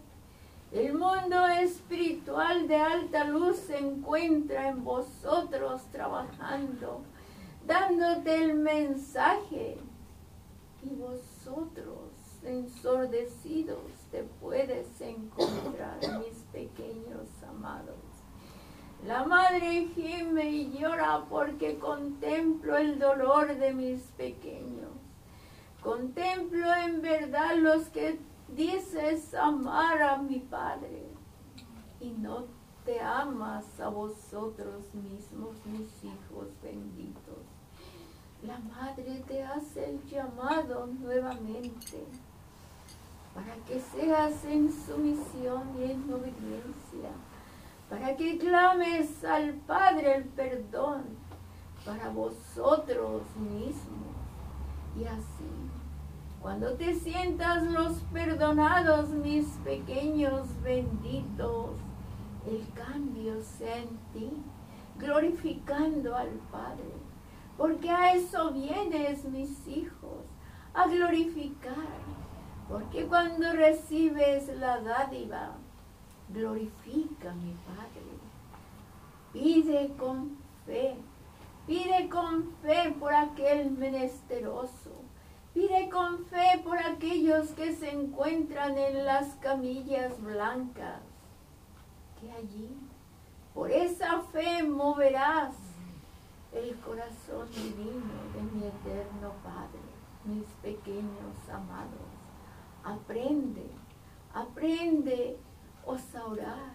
el 0.73 0.93
mundo 0.93 1.49
espiritual 1.49 2.69
de 2.69 2.77
alta 2.77 3.25
luz 3.25 3.57
se 3.57 3.77
encuentra 3.77 4.69
en 4.69 4.85
vosotros 4.85 5.83
trabajando, 5.91 7.03
dándote 7.67 8.37
el 8.37 8.55
mensaje. 8.55 9.79
Y 10.85 10.95
vosotros, 10.95 12.13
ensordecidos, 12.45 13.83
te 14.13 14.23
puedes 14.41 15.01
encontrar, 15.01 15.99
mis 16.21 16.39
pequeños 16.53 17.29
amados. 17.49 18.10
La 19.07 19.25
madre 19.25 19.89
gime 19.95 20.51
y 20.51 20.79
llora 20.79 21.25
porque 21.29 21.79
contemplo 21.79 22.77
el 22.77 22.99
dolor 22.99 23.57
de 23.57 23.73
mis 23.73 24.03
pequeños. 24.19 24.91
Contemplo 25.83 26.75
en 26.75 27.01
verdad 27.01 27.57
los 27.57 27.89
que 27.89 28.21
dices 28.49 29.33
amar 29.35 30.03
a 30.03 30.19
mi 30.19 30.41
Padre 30.41 31.07
y 32.01 32.11
no 32.11 32.45
te 32.85 33.01
amas 33.01 33.81
a 33.81 33.89
vosotros 33.89 34.93
mismos, 34.95 35.57
mis 35.65 36.05
hijos 36.05 36.49
benditos. 36.63 37.39
La 38.43 38.59
Madre 38.59 39.23
te 39.27 39.43
hace 39.43 39.91
el 39.91 40.05
llamado 40.05 40.87
nuevamente 40.87 42.05
para 43.35 43.55
que 43.67 43.81
seas 43.81 44.45
en 44.45 44.71
sumisión 44.71 45.63
y 45.79 45.85
en 45.85 46.13
obediencia, 46.13 47.11
para 47.91 48.17
que 48.17 48.39
clames 48.39 49.23
al 49.25 49.55
Padre 49.67 50.17
el 50.17 50.25
perdón 50.25 51.03
para 51.85 52.09
vosotros 52.09 53.23
mismos 53.37 54.15
y 54.97 55.05
así 55.05 55.71
cuando 56.41 56.73
te 56.73 56.95
sientas 56.95 57.65
los 57.65 57.99
perdonados, 58.15 59.11
mis 59.11 59.45
pequeños 59.63 60.49
benditos, 60.63 61.77
el 62.47 62.67
cambio 62.73 63.43
sea 63.43 63.77
en 63.77 63.99
ti, 64.15 64.31
glorificando 64.97 66.17
al 66.17 66.31
Padre. 66.51 66.95
Porque 67.59 67.91
a 67.91 68.15
eso 68.15 68.53
vienes, 68.53 69.27
mis 69.27 69.69
hijos, 69.69 70.25
a 70.73 70.87
glorificar. 70.87 71.75
Porque 72.71 73.05
cuando 73.05 73.53
recibes 73.53 74.49
la 74.57 74.81
dádiva, 74.81 75.59
glorifica 76.33 77.31
a 77.31 77.35
mi 77.35 77.55
Padre. 77.67 78.11
Pide 79.33 79.95
con 79.97 80.37
fe, 80.67 80.97
pide 81.67 82.09
con 82.09 82.53
fe 82.63 82.95
por 82.99 83.13
aquel 83.13 83.71
menesteroso 83.71 85.01
Pide 85.53 85.91
con 85.91 86.25
fe 86.27 86.61
por 86.63 86.79
aquellos 86.79 87.49
que 87.51 87.75
se 87.75 87.91
encuentran 87.91 88.79
en 88.79 89.05
las 89.05 89.35
camillas 89.37 90.21
blancas, 90.23 91.03
que 92.21 92.31
allí, 92.31 92.71
por 93.53 93.69
esa 93.69 94.21
fe, 94.33 94.63
moverás 94.63 95.57
el 96.53 96.77
corazón 96.77 97.51
divino 97.51 98.15
de 98.33 98.43
mi 98.43 98.67
eterno 98.69 99.33
Padre, 99.43 99.81
mis 100.25 100.47
pequeños 100.63 101.49
amados. 101.53 102.09
Aprende, 102.85 103.67
aprende 104.33 105.37
a 105.91 106.25
orar, 106.25 106.71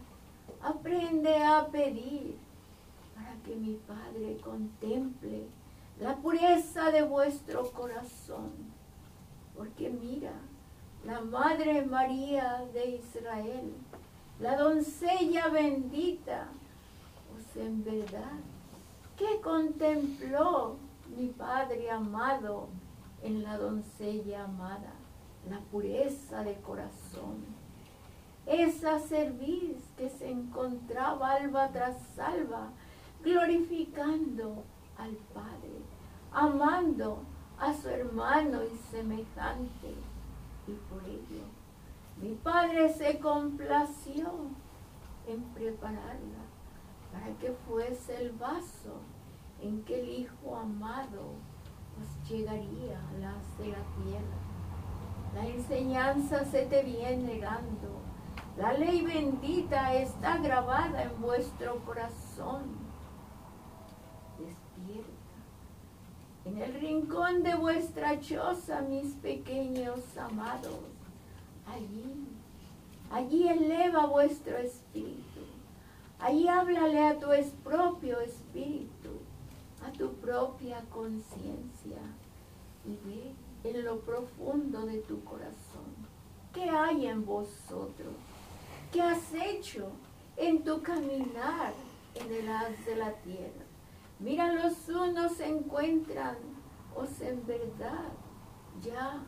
aprende 0.62 1.38
a 1.38 1.68
pedir 1.68 2.36
para 3.16 3.34
que 3.46 3.56
mi 3.56 3.76
Padre 3.76 4.38
contemple 4.44 5.48
la 6.02 6.18
pureza 6.18 6.92
de 6.92 7.04
vuestro 7.04 7.72
corazón. 7.72 8.52
Porque 9.56 9.90
mira, 9.90 10.34
la 11.06 11.22
Madre 11.22 11.86
María 11.86 12.66
de 12.74 12.98
Israel, 12.98 13.74
la 14.42 14.58
doncella 14.58 15.48
bendita, 15.48 16.48
pues 17.32 17.66
en 17.66 17.86
verdad, 17.86 18.34
¿qué 19.16 19.40
contempló 19.42 20.76
mi 21.16 21.28
Padre 21.28 21.90
amado 21.90 22.68
en 23.24 23.44
la 23.44 23.58
doncella 23.58 24.44
amada? 24.44 24.92
La 25.50 25.60
pureza 25.60 26.44
de 26.44 26.56
corazón. 26.56 27.55
Esa 28.46 29.00
cerviz 29.00 29.78
que 29.98 30.10
se 30.10 30.30
encontraba 30.30 31.32
alba 31.32 31.70
tras 31.70 31.98
alba, 32.20 32.70
glorificando 33.24 34.64
al 34.98 35.16
Padre, 35.34 35.82
amando 36.32 37.20
a 37.60 37.74
su 37.74 37.90
hermano 37.90 38.62
y 38.64 38.78
semejante. 38.92 39.96
Y 40.68 40.72
por 40.90 41.04
ello, 41.06 41.46
mi 42.22 42.36
Padre 42.36 42.94
se 42.94 43.20
complació 43.20 44.32
en 45.28 45.42
prepararla 45.56 46.46
para 47.12 47.36
que 47.40 47.52
fuese 47.68 48.16
el 48.22 48.32
vaso 48.34 49.02
en 49.62 49.84
que 49.84 50.00
el 50.00 50.10
Hijo 50.10 50.56
amado 50.56 51.34
pues 51.96 52.30
llegaría 52.30 53.00
a 53.00 53.20
las 53.20 53.58
de 53.58 53.68
la 53.68 53.84
tierra. 54.04 54.38
La 55.34 55.48
enseñanza 55.48 56.46
se 56.46 56.66
te 56.66 56.84
viene 56.84 57.40
dando. 57.40 58.05
La 58.58 58.74
ley 58.74 59.02
bendita 59.02 59.94
está 59.96 60.38
grabada 60.38 61.04
en 61.04 61.22
vuestro 61.22 61.78
corazón 61.86 62.86
en 66.46 66.62
el 66.62 66.74
rincón 66.76 67.42
de 67.42 67.56
vuestra 67.56 68.20
choza, 68.20 68.82
mis 68.82 69.14
pequeños 69.16 70.00
amados. 70.16 70.80
Allí, 71.66 72.28
allí 73.12 73.48
eleva 73.48 74.06
vuestro 74.06 74.56
espíritu. 74.58 75.42
Allí 76.20 76.48
háblale 76.48 77.08
a 77.08 77.20
tu 77.20 77.28
propio 77.64 78.20
espíritu, 78.22 79.10
a 79.86 79.92
tu 79.92 80.14
propia 80.14 80.82
conciencia 80.92 81.98
y 82.86 82.96
ve 83.04 83.34
en 83.64 83.84
lo 83.84 84.00
profundo 84.02 84.86
de 84.86 85.00
tu 85.00 85.24
corazón. 85.24 86.06
¿Qué 86.54 86.70
hay 86.70 87.08
en 87.08 87.26
vosotros? 87.26 88.14
¿Qué 88.96 89.02
has 89.02 89.34
hecho 89.34 89.90
en 90.38 90.64
tu 90.64 90.82
caminar 90.82 91.74
en 92.14 92.32
el 92.32 92.50
haz 92.50 92.86
de 92.86 92.96
la 92.96 93.12
tierra? 93.12 93.66
Mira, 94.20 94.54
los 94.54 94.88
unos 94.88 95.34
se 95.34 95.48
encuentran, 95.50 96.38
o 96.96 97.04
en 97.20 97.46
verdad 97.46 98.06
ya 98.82 99.22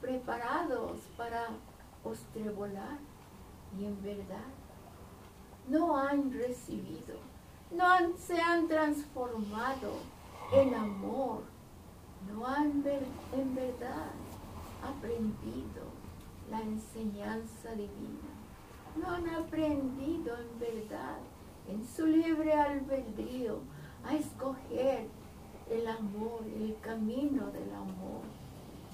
preparados 0.00 0.98
para 1.16 1.50
ostrevolar 2.02 2.98
y 3.78 3.84
en 3.84 4.02
verdad 4.02 4.50
no 5.68 5.96
han 5.96 6.32
recibido, 6.32 7.14
no 7.70 7.86
se 8.18 8.40
han 8.40 8.66
transformado 8.66 9.92
en 10.52 10.74
amor, 10.74 11.44
no 12.32 12.44
han 12.44 12.82
en 13.32 13.54
verdad 13.54 14.10
aprendido 14.82 15.84
la 16.50 16.60
enseñanza 16.62 17.70
divina, 17.76 18.33
no 18.96 19.10
han 19.10 19.28
aprendido 19.28 20.36
en 20.36 20.58
verdad 20.58 21.18
en 21.68 21.86
su 21.86 22.06
libre 22.06 22.52
albedrío 22.52 23.60
a 24.04 24.14
escoger 24.14 25.06
el 25.70 25.86
amor, 25.88 26.40
el 26.56 26.76
camino 26.80 27.46
del 27.50 27.72
amor. 27.74 28.22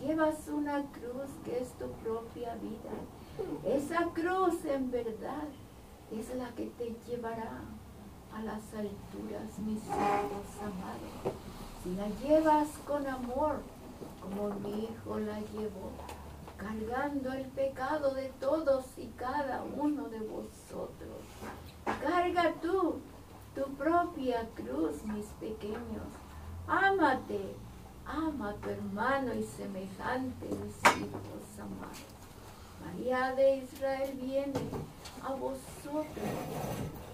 Llevas 0.00 0.48
una 0.48 0.82
cruz 0.92 1.30
que 1.44 1.58
es 1.58 1.68
tu 1.72 1.90
propia 2.02 2.54
vida. 2.56 3.74
Esa 3.76 4.04
cruz 4.12 4.64
en 4.64 4.90
verdad 4.90 5.48
es 6.12 6.34
la 6.36 6.48
que 6.50 6.66
te 6.66 6.94
llevará 7.06 7.60
a 8.34 8.42
las 8.42 8.62
alturas, 8.72 9.58
mis 9.58 9.82
hijos 9.84 10.48
amados. 10.60 11.34
Si 11.82 11.94
la 11.94 12.08
llevas 12.22 12.68
con 12.86 13.06
amor, 13.06 13.60
como 14.22 14.50
mi 14.60 14.84
hijo 14.84 15.18
la 15.18 15.40
llevó, 15.40 15.90
cargando 16.60 17.32
el 17.32 17.46
pecado 17.46 18.14
de 18.14 18.28
todos 18.38 18.84
y 18.98 19.06
cada 19.16 19.62
uno 19.62 20.08
de 20.08 20.20
vosotros. 20.20 21.22
Carga 22.02 22.52
tú 22.60 23.00
tu 23.54 23.64
propia 23.74 24.46
cruz, 24.54 25.02
mis 25.04 25.26
pequeños. 25.40 26.06
Ámate, 26.68 27.56
ama 28.06 28.50
a 28.50 28.54
tu 28.54 28.68
hermano 28.68 29.34
y 29.34 29.42
semejante, 29.42 30.46
mis 30.46 30.76
hijos 30.96 31.58
amados. 31.58 32.04
María 32.84 33.34
de 33.34 33.56
Israel 33.56 34.18
viene 34.20 34.60
a 35.22 35.32
vosotros 35.32 36.08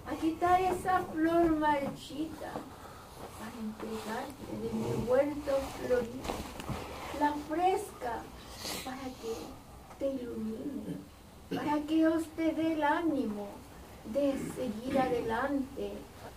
a 0.07 0.15
quitar 0.17 0.61
esa 0.61 1.01
flor 1.03 1.57
marchita 1.57 2.53
para 3.39 3.57
entregarte 3.61 4.57
de 4.63 4.73
mi 4.73 5.09
huerto 5.09 5.57
florido, 5.79 6.35
la 7.19 7.33
fresca 7.49 8.23
para 8.85 9.03
que 9.21 9.35
te 9.99 10.11
ilumine, 10.11 10.97
para 11.51 11.81
que 11.83 12.07
os 12.07 12.27
te 12.31 12.53
dé 12.53 12.75
el 12.75 12.83
ánimo 12.83 13.49
de 14.13 14.35
seguir 14.55 14.99
adelante 14.99 15.93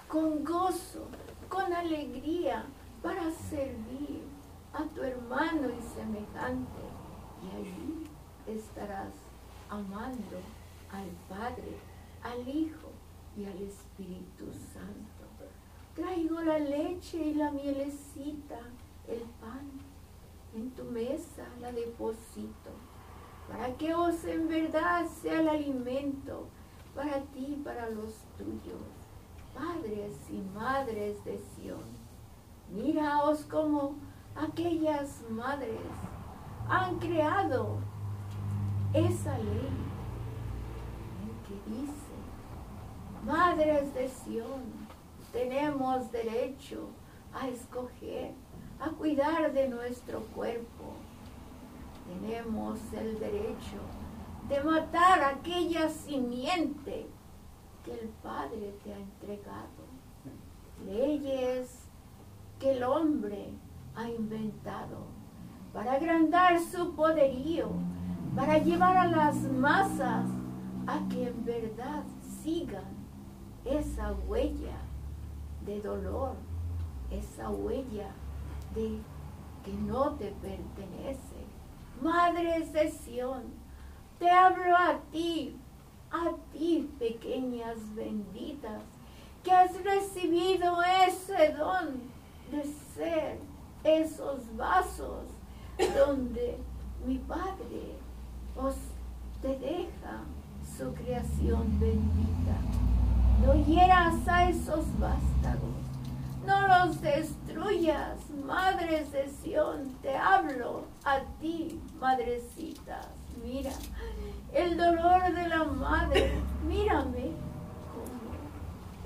con 0.08 0.44
gozo, 0.44 1.08
con 1.48 1.72
alegría, 1.74 2.66
para 3.02 3.32
servir 3.50 4.24
a 4.74 4.84
tu 4.84 5.02
hermano 5.04 5.70
y 5.70 5.82
semejante. 5.96 6.84
Y 7.44 7.56
allí 7.58 8.08
estarás 8.48 9.14
amando 9.70 10.38
al 10.92 11.08
Padre, 11.30 11.78
al 12.24 12.48
Hijo 12.48 12.90
y 13.38 13.46
al 13.46 13.62
Espíritu 13.62 14.46
Santo. 14.74 15.20
Traigo 15.96 16.42
la 16.42 16.60
leche 16.60 17.18
y 17.18 17.34
la 17.34 17.52
mielecita, 17.52 18.60
el 19.08 19.22
pan. 19.42 19.79
En 20.56 20.72
tu 20.72 20.84
mesa 20.84 21.46
la 21.62 21.72
deposito, 21.72 22.72
para 23.48 23.74
que 23.78 23.94
os 23.94 24.24
en 24.26 24.48
verdad 24.48 25.06
sea 25.08 25.42
el 25.42 25.50
alimento 25.50 26.48
para 26.96 27.22
ti 27.22 27.56
y 27.58 27.62
para 27.64 27.90
los 27.90 28.14
tuyos, 28.38 28.82
padres 29.54 30.16
y 30.30 30.42
madres 30.58 31.24
de 31.24 31.40
Sión. 31.40 31.84
Miraos 32.72 33.46
como 33.46 33.96
aquellas 34.36 35.24
madres 35.30 35.80
han 36.68 37.00
creado 37.00 37.78
esa 38.94 39.38
ley 39.38 39.70
en 41.22 41.32
que 41.46 41.70
dice, 41.70 42.16
madres 43.24 43.94
de 43.94 44.08
Sión, 44.08 44.64
tenemos 45.32 46.12
derecho 46.12 46.90
a 47.34 47.48
escoger, 47.48 48.34
a 48.80 48.90
cuidar 48.90 49.54
de 49.54 49.68
nuestro 49.68 50.22
cuerpo. 50.36 50.94
Tenemos 52.08 52.80
el 52.94 53.20
derecho 53.20 53.80
de 54.48 54.64
matar 54.64 55.22
aquella 55.24 55.90
simiente 55.90 57.08
que 57.84 57.92
el 57.92 58.10
Padre 58.24 58.74
te 58.84 58.94
ha 58.94 58.98
entregado. 58.98 59.90
Leyes 60.86 61.90
que 62.60 62.72
el 62.72 62.84
hombre 62.84 63.50
ha 63.96 64.10
inventado 64.10 65.08
para 65.74 65.94
agrandar 65.94 66.60
su 66.60 66.96
poderío, 66.96 67.70
para 68.36 68.58
llevar 68.58 68.98
a 68.98 69.08
las 69.08 69.36
masas 69.36 70.26
a 70.88 71.08
que 71.10 71.28
en 71.28 71.46
verdad 71.46 72.04
sigan 72.42 72.98
esa 73.66 74.14
huella 74.28 74.78
de 75.66 75.82
dolor, 75.82 76.36
esa 77.12 77.50
huella 77.50 78.12
de 78.76 79.00
que 79.64 79.74
no 79.74 80.12
te 80.12 80.32
pertenece. 80.42 81.40
Madres 82.02 82.72
de 82.72 82.92
Sión, 82.92 83.44
te 84.20 84.30
hablo 84.30 84.76
a 84.76 85.00
ti, 85.12 85.56
a 86.12 86.32
ti 86.54 86.90
pequeñas 86.98 87.78
benditas, 87.96 88.82
que 89.44 89.52
has 89.52 89.84
recibido 89.84 90.78
ese 91.08 91.54
don 91.54 92.10
de 92.52 92.64
ser 92.96 93.40
esos 93.84 94.56
vasos 94.56 95.26
donde 95.96 96.58
mi 97.06 97.18
Padre 97.20 97.96
os 98.56 98.76
te 99.42 99.58
deja 99.58 100.24
su 100.78 100.94
creación 100.94 101.80
bendita. 101.80 102.58
No 103.42 103.56
hieras 103.66 104.28
a 104.28 104.50
esos 104.50 104.86
vástagos, 105.00 105.79
no 106.46 106.68
los 106.68 107.02
destruyas, 107.02 108.30
madres 108.46 109.12
de 109.12 109.28
Sión, 109.28 109.96
te 110.02 110.16
hablo 110.16 110.86
a 111.04 111.22
ti, 111.40 111.80
madrecitas. 112.00 113.08
Mira, 113.44 113.72
el 114.54 114.78
dolor 114.78 115.34
de 115.34 115.48
la 115.48 115.64
madre, 115.64 116.32
mírame 116.68 117.32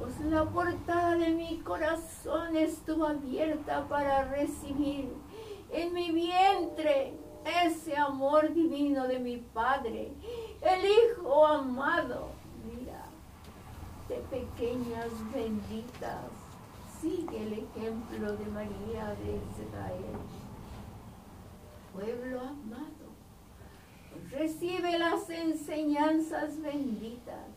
pues 0.04 0.20
la 0.20 0.44
portada 0.44 1.16
de 1.16 1.30
mi 1.30 1.60
corazón 1.60 2.58
estuvo 2.58 3.06
abierta 3.06 3.88
para 3.88 4.26
recibir 4.26 5.14
en 5.72 5.94
mi 5.94 6.12
vientre 6.12 7.14
ese 7.66 7.96
amor 7.96 8.54
divino 8.54 9.08
de 9.08 9.20
mi 9.20 9.38
Padre, 9.38 10.12
el 10.62 10.86
Hijo 10.86 11.46
amado. 11.46 12.32
Mira, 12.66 13.06
de 14.10 14.16
pequeñas 14.30 15.10
benditas, 15.34 16.26
sigue 17.04 17.44
el 17.44 17.54
ejemplo 17.54 18.38
de 18.38 18.46
María 18.46 19.14
de 19.16 19.36
Israel. 19.62 20.16
Pueblo 21.92 22.40
amado, 22.40 23.12
recibe 24.32 24.98
las 24.98 25.30
enseñanzas 25.30 26.62
benditas, 26.62 27.50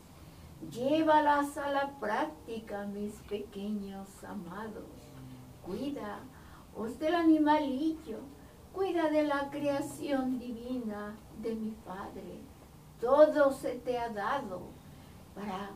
llévalas 0.73 1.57
a 1.59 1.71
la 1.71 1.97
práctica, 2.01 2.87
mis 2.87 3.13
pequeños 3.29 4.09
amados. 4.25 4.91
Cuida 5.65 6.19
os 6.75 6.99
del 6.99 7.15
animalillo, 7.15 8.19
cuida 8.73 9.09
de 9.11 9.23
la 9.23 9.49
creación 9.51 10.41
divina 10.41 11.15
de 11.41 11.55
mi 11.55 11.71
Padre. 11.71 12.41
Todo 13.01 13.53
se 13.53 13.77
te 13.77 13.97
ha 13.97 14.09
dado 14.09 14.63
para 15.37 15.71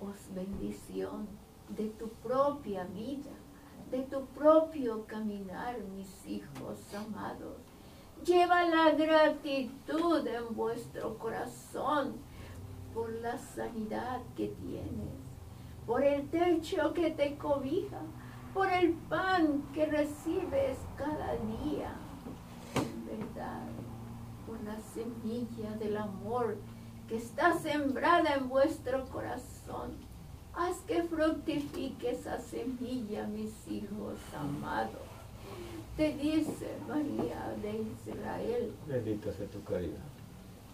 os 0.00 0.34
bendición 0.34 1.28
de 1.68 1.88
tu 1.88 2.08
propia 2.08 2.84
vida, 2.84 3.30
de 3.90 4.02
tu 4.02 4.26
propio 4.26 5.06
caminar, 5.06 5.78
mis 5.94 6.26
hijos 6.26 6.78
amados. 6.94 7.56
Lleva 8.24 8.64
la 8.64 8.90
gratitud 8.90 10.26
en 10.26 10.54
vuestro 10.54 11.16
corazón 11.18 12.16
por 12.92 13.10
la 13.10 13.38
sanidad 13.38 14.20
que 14.36 14.48
tienes, 14.48 15.20
por 15.86 16.02
el 16.02 16.28
techo 16.28 16.92
que 16.92 17.10
te 17.10 17.36
cobija, 17.36 18.00
por 18.52 18.70
el 18.72 18.92
pan 18.92 19.62
que 19.72 19.86
recibes 19.86 20.78
cada 20.96 21.36
día. 21.36 21.94
En 22.74 23.06
verdad, 23.06 23.62
por 24.46 24.60
la 24.64 24.80
semilla 24.80 25.76
del 25.78 25.96
amor 25.96 26.56
que 27.08 27.16
está 27.16 27.58
sembrada 27.58 28.34
en 28.34 28.48
vuestro 28.48 29.06
corazón. 29.06 30.07
Haz 30.54 30.76
que 30.86 31.02
fructifique 31.04 32.10
esa 32.10 32.38
semilla, 32.40 33.26
mis 33.26 33.52
hijos 33.68 34.18
amados. 34.36 35.02
Te 35.96 36.12
dice 36.14 36.68
María 36.88 37.54
de 37.62 37.82
Israel, 37.82 38.72
Bendita 38.86 39.32
sea 39.32 39.46
tu 39.46 39.62
caridad. 39.64 39.98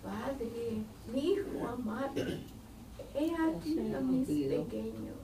Padre, 0.02 0.82
mi 1.12 1.20
hijo 1.32 1.66
amado, 1.66 2.22
he 3.14 3.30
aquí 3.34 3.94
a 3.94 4.00
mis 4.00 4.26
pequeños. 4.28 5.16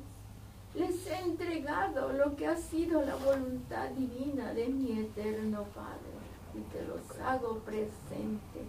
Les 0.74 1.06
he 1.06 1.18
entregado 1.20 2.12
lo 2.12 2.34
que 2.36 2.46
ha 2.46 2.56
sido 2.56 3.02
la 3.04 3.16
voluntad 3.16 3.90
divina 3.90 4.54
de 4.54 4.68
mi 4.68 5.00
eterno 5.00 5.64
Padre. 5.74 6.20
y 6.54 6.60
te 6.72 6.82
los 6.84 7.18
hago 7.20 7.58
presente, 7.58 8.60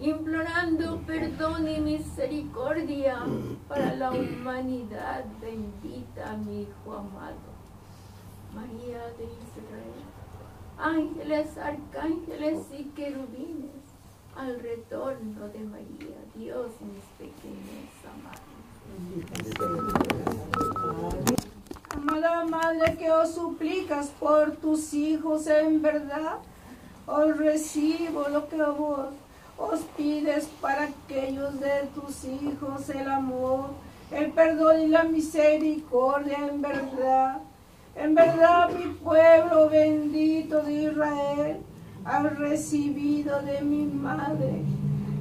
implorando 0.00 0.98
perdón 1.06 1.68
y 1.68 1.78
misericordia 1.78 3.18
para 3.68 3.94
la 3.94 4.10
humanidad 4.10 5.24
bendita, 5.40 6.36
mi 6.38 6.62
Hijo 6.62 6.92
amado. 6.94 7.50
María 8.54 9.04
de 9.18 9.24
Israel, 9.24 10.02
ángeles, 10.78 11.56
arcángeles 11.58 12.66
y 12.76 12.84
querubines, 12.84 13.70
al 14.36 14.58
retorno 14.58 15.48
de 15.48 15.60
María, 15.60 16.16
Dios 16.34 16.72
mis 16.80 17.04
pequeños 17.18 17.90
amados. 18.10 18.60
Amada 21.90 22.44
Madre 22.46 22.96
que 22.96 23.10
os 23.10 23.34
suplicas 23.34 24.08
por 24.18 24.52
tus 24.56 24.94
hijos 24.94 25.46
en 25.46 25.82
verdad, 25.82 26.38
os 27.06 27.36
recibo 27.36 28.28
lo 28.28 28.48
que 28.48 28.56
vos 28.56 29.08
os 29.60 29.80
pides 29.96 30.48
para 30.60 30.84
aquellos 30.84 31.60
de 31.60 31.88
tus 31.94 32.24
hijos, 32.24 32.88
el 32.88 33.10
amor, 33.10 33.66
el 34.10 34.32
perdón 34.32 34.80
y 34.80 34.88
la 34.88 35.04
misericordia 35.04 36.38
en 36.48 36.62
verdad. 36.62 37.38
En 37.94 38.14
verdad 38.14 38.70
mi 38.70 38.94
pueblo 38.94 39.68
bendito 39.68 40.62
de 40.62 40.84
Israel 40.84 41.56
ha 42.04 42.22
recibido 42.22 43.42
de 43.42 43.60
mi 43.60 43.84
madre 43.84 44.64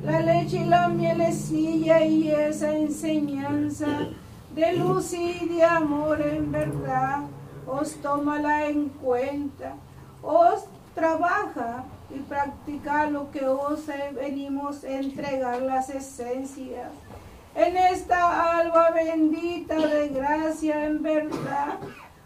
la 0.03 0.21
leche 0.21 0.61
y 0.61 0.65
la 0.65 0.87
mielecilla 0.87 2.01
y 2.05 2.31
esa 2.31 2.75
enseñanza 2.75 4.07
de 4.55 4.73
luz 4.77 5.13
y 5.13 5.45
de 5.49 5.63
amor 5.63 6.21
en 6.21 6.51
verdad, 6.51 7.23
os 7.67 7.95
tómala 7.95 8.67
en 8.67 8.89
cuenta, 8.89 9.75
os 10.23 10.65
trabaja 10.95 11.83
y 12.09 12.19
practica 12.19 13.09
lo 13.09 13.31
que 13.31 13.45
os 13.45 13.85
venimos 14.13 14.83
a 14.83 14.89
entregar 14.89 15.61
las 15.61 15.89
esencias. 15.89 16.91
En 17.55 17.75
esta 17.77 18.57
alba 18.59 18.91
bendita 18.91 19.75
de 19.75 20.09
gracia 20.09 20.85
en 20.85 21.01
verdad, 21.01 21.77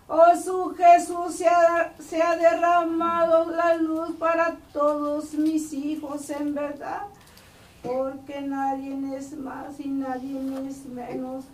oh 0.08 0.36
su 0.36 0.76
Jesús 0.76 1.36
se 1.36 1.48
ha, 1.48 1.94
se 2.00 2.22
ha 2.22 2.36
derramado 2.36 3.52
la 3.52 3.76
luz 3.76 4.16
para 4.18 4.58
todos 4.72 5.34
mis 5.34 5.74
hijos 5.74 6.30
en 6.30 6.54
verdad, 6.54 7.04
porque 7.82 8.42
nadie 8.42 9.18
es 9.18 9.34
más 9.38 9.80
y 9.80 9.88
nadie 9.88 10.40
es 10.68 10.86
menos 10.86 11.46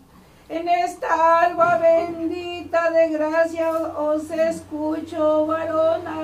en 0.50 0.68
esta 0.68 1.42
alba 1.42 1.78
bendita 1.78 2.90
de 2.90 3.10
gracia 3.10 3.72
os 3.72 4.32
escucho, 4.32 5.46
varona, 5.46 6.24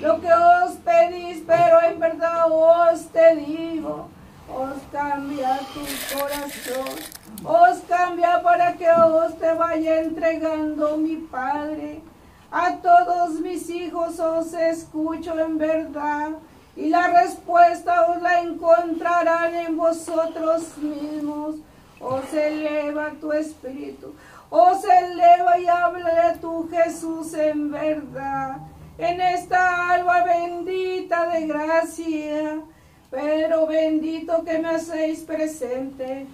lo 0.00 0.20
que 0.20 0.32
os 0.32 0.74
pedís, 0.84 1.42
pero 1.46 1.80
en 1.82 1.98
verdad 1.98 2.46
os 2.50 3.06
te 3.06 3.36
digo, 3.36 4.08
os 4.48 4.82
cambia 4.92 5.58
tu 5.72 5.84
corazón, 6.16 6.98
os 7.44 7.78
cambia 7.88 8.42
para 8.42 8.72
que 8.74 8.90
os 8.90 9.38
te 9.38 9.52
vaya 9.54 10.00
entregando 10.00 10.96
mi 10.96 11.16
Padre. 11.16 12.02
A 12.50 12.76
todos 12.76 13.40
mis 13.40 13.68
hijos 13.70 14.18
os 14.18 14.52
escucho 14.52 15.38
en 15.38 15.58
verdad, 15.58 16.30
y 16.76 16.88
la 16.88 17.08
respuesta 17.08 18.10
os 18.10 18.22
la 18.22 18.40
encontrarán 18.40 19.54
en 19.54 19.76
vosotros 19.76 20.76
mismos 20.78 21.56
os 22.00 22.32
eleva 22.32 23.10
tu 23.20 23.32
espíritu, 23.32 24.14
os 24.50 24.84
eleva 24.84 25.58
y 25.58 25.66
habla 25.66 26.32
de 26.32 26.38
tu 26.38 26.68
Jesús 26.68 27.34
en 27.34 27.70
verdad, 27.70 28.58
en 28.98 29.20
esta 29.20 29.90
alba 29.92 30.24
bendita 30.24 31.28
de 31.28 31.46
gracia, 31.46 32.62
pero 33.10 33.66
bendito 33.66 34.44
que 34.44 34.58
me 34.58 34.68
hacéis 34.68 35.20
presente. 35.20 36.26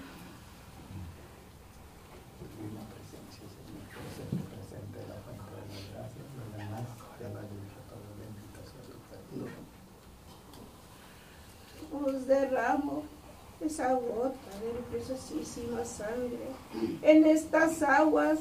Os 12.04 12.26
derramo 12.26 13.04
esa 13.60 13.92
gota 13.94 14.51
preciosísima 14.90 15.84
sangre 15.84 16.46
en 17.02 17.26
estas 17.26 17.82
aguas 17.82 18.38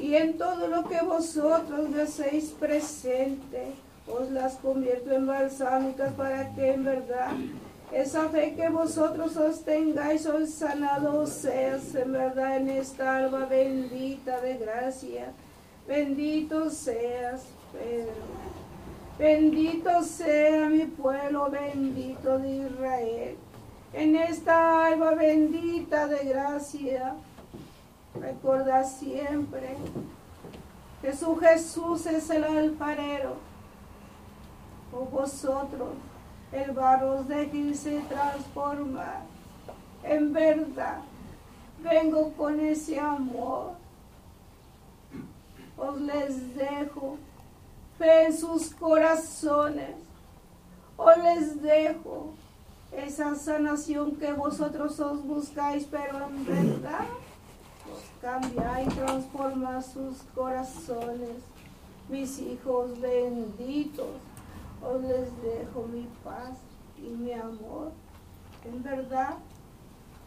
y 0.00 0.14
en 0.14 0.36
todo 0.38 0.68
lo 0.68 0.88
que 0.88 1.00
vosotros 1.02 1.94
hacéis 1.96 2.50
presente. 2.50 3.74
Os 4.06 4.30
las 4.30 4.56
convierto 4.56 5.12
en 5.12 5.26
balsámicas 5.26 6.12
para 6.14 6.52
que 6.54 6.72
en 6.72 6.84
verdad 6.84 7.30
esa 7.92 8.28
fe 8.30 8.54
que 8.54 8.68
vosotros 8.68 9.36
os 9.36 9.62
tengáis 9.62 10.26
os 10.26 10.50
sanado 10.50 11.26
seas 11.26 11.94
en 11.94 12.12
verdad 12.12 12.56
en 12.56 12.70
esta 12.70 13.18
alba 13.18 13.46
bendita 13.46 14.40
de 14.40 14.58
gracia. 14.58 15.32
Bendito 15.86 16.68
seas, 16.70 17.44
Pedro. 17.72 18.12
Bendito 19.18 20.02
sea 20.02 20.68
mi 20.68 20.86
pueblo 20.86 21.48
bendito 21.50 22.38
de 22.38 22.66
Israel 22.66 23.36
en 23.92 24.16
esta 24.16 24.86
alba 24.86 25.14
bendita 25.14 26.06
de 26.06 26.24
gracia. 26.24 27.14
Recuerda 28.14 28.84
siempre 28.84 29.76
que 31.00 31.14
su 31.14 31.36
Jesús 31.36 32.06
es 32.06 32.30
el 32.30 32.44
alfarero. 32.44 33.36
O 34.92 35.06
vosotros, 35.06 35.94
el 36.52 36.72
barro 36.72 37.20
os 37.20 37.28
dejéis 37.28 37.86
transformar. 38.08 39.22
En 40.02 40.32
verdad, 40.32 40.98
vengo 41.82 42.32
con 42.32 42.60
ese 42.60 42.98
amor. 42.98 43.72
Os 45.76 46.00
les 46.00 46.54
dejo 46.54 47.16
fe 47.98 48.26
en 48.26 48.36
sus 48.36 48.74
corazones. 48.74 49.96
Os 50.96 51.16
les 51.16 51.62
dejo 51.62 52.34
esa 52.92 53.34
sanación 53.34 54.16
que 54.16 54.32
vosotros 54.32 55.00
os 55.00 55.22
buscáis, 55.24 55.86
pero 55.90 56.28
en 56.28 56.44
verdad 56.44 57.06
os 57.92 58.02
cambia 58.20 58.82
y 58.82 58.86
transforma 58.88 59.80
sus 59.80 60.18
corazones. 60.34 61.42
Mis 62.08 62.38
hijos 62.40 63.00
benditos, 63.00 64.16
os 64.82 65.02
les 65.02 65.42
dejo 65.42 65.86
mi 65.92 66.06
paz 66.22 66.56
y 66.98 67.08
mi 67.08 67.32
amor. 67.32 67.92
En 68.64 68.82
verdad, 68.82 69.36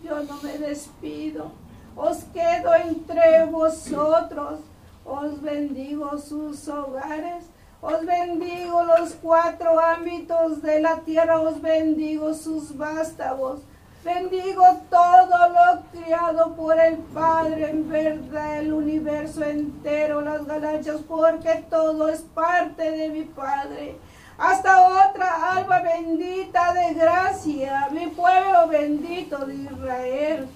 yo 0.03 0.23
no 0.23 0.41
me 0.41 0.57
despido, 0.57 1.51
os 1.95 2.23
quedo 2.25 2.73
entre 2.75 3.45
vosotros, 3.45 4.59
os 5.05 5.41
bendigo 5.41 6.17
sus 6.17 6.67
hogares 6.67 7.45
os 7.85 8.03
bendigo 8.03 8.83
los 8.83 9.13
cuatro 9.21 9.79
ámbitos 9.79 10.63
de 10.63 10.81
la 10.81 11.01
tierra, 11.01 11.39
os 11.39 11.61
bendigo 11.61 12.33
sus 12.33 12.75
vástagos. 12.75 13.59
Bendigo 14.03 14.63
todo 14.89 15.37
lo 15.49 15.83
criado 15.91 16.55
por 16.55 16.79
el 16.79 16.97
Padre, 16.97 17.69
en 17.69 17.87
verdad, 17.87 18.59
el 18.59 18.73
universo 18.73 19.43
entero, 19.43 20.21
las 20.21 20.45
galaxias, 20.45 21.01
porque 21.07 21.65
todo 21.69 22.09
es 22.09 22.21
parte 22.21 22.89
de 22.89 23.09
mi 23.09 23.23
Padre. 23.23 23.97
Hasta 24.37 25.09
otra 25.09 25.57
alba 25.57 25.81
bendita 25.81 26.73
de 26.73 26.93
gracia, 26.95 27.87
mi 27.91 28.07
pueblo 28.07 28.67
bendito 28.67 29.45
de 29.45 29.55
Israel. 29.55 30.47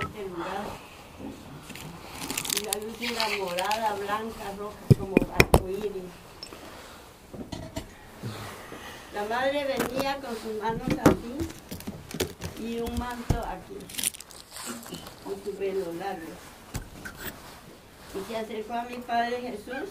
este 0.00 0.28
lugar 0.28 0.85
y 2.56 2.64
la 2.64 2.72
luz 2.72 2.96
era 3.00 3.28
morada, 3.38 3.94
blanca, 3.94 4.52
roja, 4.58 4.76
como 4.98 5.14
arcoíris. 5.34 6.02
La 9.12 9.24
madre 9.24 9.64
venía 9.64 10.16
con 10.16 10.34
sus 10.36 10.62
manos 10.62 10.88
así 11.04 12.64
y 12.64 12.80
un 12.80 12.98
manto 12.98 13.38
aquí, 13.38 13.76
con 15.24 15.44
su 15.44 15.54
pelo 15.58 15.92
largo. 15.94 16.32
Y 18.14 18.32
se 18.32 18.36
acercó 18.36 18.72
a 18.74 18.84
mi 18.84 18.96
Padre 18.98 19.40
Jesús 19.40 19.90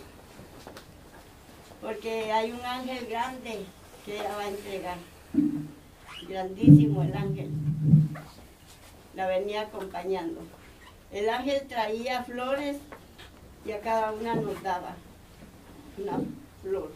porque 1.82 2.32
hay 2.32 2.52
un 2.52 2.66
ángel 2.66 3.06
grande 3.08 3.66
que 4.06 4.16
ella 4.16 4.36
va 4.36 4.42
a 4.42 4.48
entregar. 4.48 4.98
Grandísimo 6.28 7.04
el 7.04 7.16
ángel. 7.16 7.50
La 9.14 9.28
venía 9.28 9.62
acompañando. 9.62 10.42
El 11.16 11.30
ángel 11.30 11.66
traía 11.70 12.26
flores 12.26 12.76
y 13.66 13.72
a 13.72 13.80
cada 13.80 14.12
una 14.12 14.36
nos 14.36 14.62
daba 14.62 14.98
una 15.98 16.20
flor 16.62 16.92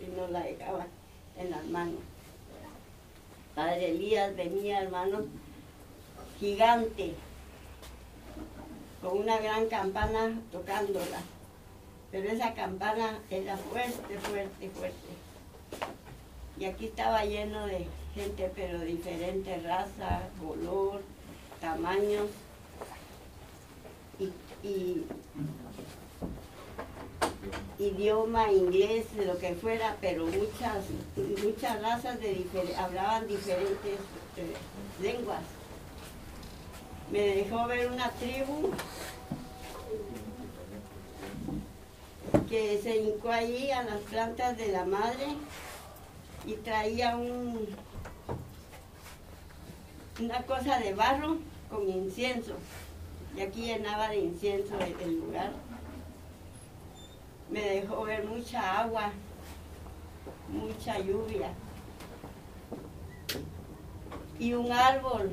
y 0.00 0.06
nos 0.18 0.30
la 0.30 0.40
dejaba 0.40 0.86
en 1.36 1.50
las 1.50 1.66
manos. 1.66 2.00
Padre 3.54 3.90
Elías 3.90 4.34
venía, 4.34 4.80
hermano, 4.80 5.26
gigante, 6.40 7.12
con 9.02 9.18
una 9.18 9.36
gran 9.36 9.68
campana 9.68 10.40
tocándola. 10.50 11.20
pero 12.10 12.30
esa 12.30 12.54
campana 12.54 13.18
era 13.28 13.58
fuerte, 13.58 14.18
fuerte, 14.18 14.70
fuerte. 14.70 15.08
Y 16.58 16.64
aquí 16.64 16.86
estaba 16.86 17.22
lleno 17.26 17.66
de 17.66 17.86
gente, 18.14 18.50
pero 18.56 18.78
de 18.78 18.86
diferentes 18.86 19.62
razas, 19.62 20.22
color, 20.40 21.02
tamaños. 21.60 22.30
Y, 24.20 25.02
idioma, 27.78 28.50
inglés, 28.52 29.06
lo 29.24 29.38
que 29.38 29.54
fuera, 29.54 29.96
pero 30.00 30.26
muchas, 30.26 30.84
muchas 31.44 31.80
razas 31.80 32.20
de 32.20 32.36
difer- 32.36 32.74
hablaban 32.76 33.28
diferentes 33.28 33.98
eh, 34.36 34.54
lenguas. 35.00 35.42
Me 37.12 37.20
dejó 37.20 37.66
ver 37.68 37.90
una 37.90 38.10
tribu 38.12 38.70
que 42.48 42.80
se 42.82 42.96
hincó 42.96 43.30
allí 43.30 43.70
a 43.70 43.82
las 43.84 44.00
plantas 44.00 44.56
de 44.56 44.68
la 44.72 44.84
madre 44.84 45.26
y 46.46 46.54
traía 46.54 47.16
un, 47.16 47.68
una 50.20 50.42
cosa 50.42 50.78
de 50.80 50.94
barro 50.94 51.38
con 51.70 51.88
incienso. 51.88 52.54
Y 53.38 53.40
aquí 53.40 53.66
llenaba 53.66 54.08
de 54.08 54.18
incienso 54.18 54.74
el, 54.80 55.20
lugar. 55.20 55.52
Me 57.48 57.60
dejó 57.60 58.02
ver 58.02 58.24
mucha 58.24 58.80
agua, 58.80 59.12
mucha 60.48 60.98
lluvia. 60.98 61.50
Y 64.40 64.54
un 64.54 64.72
árbol 64.72 65.30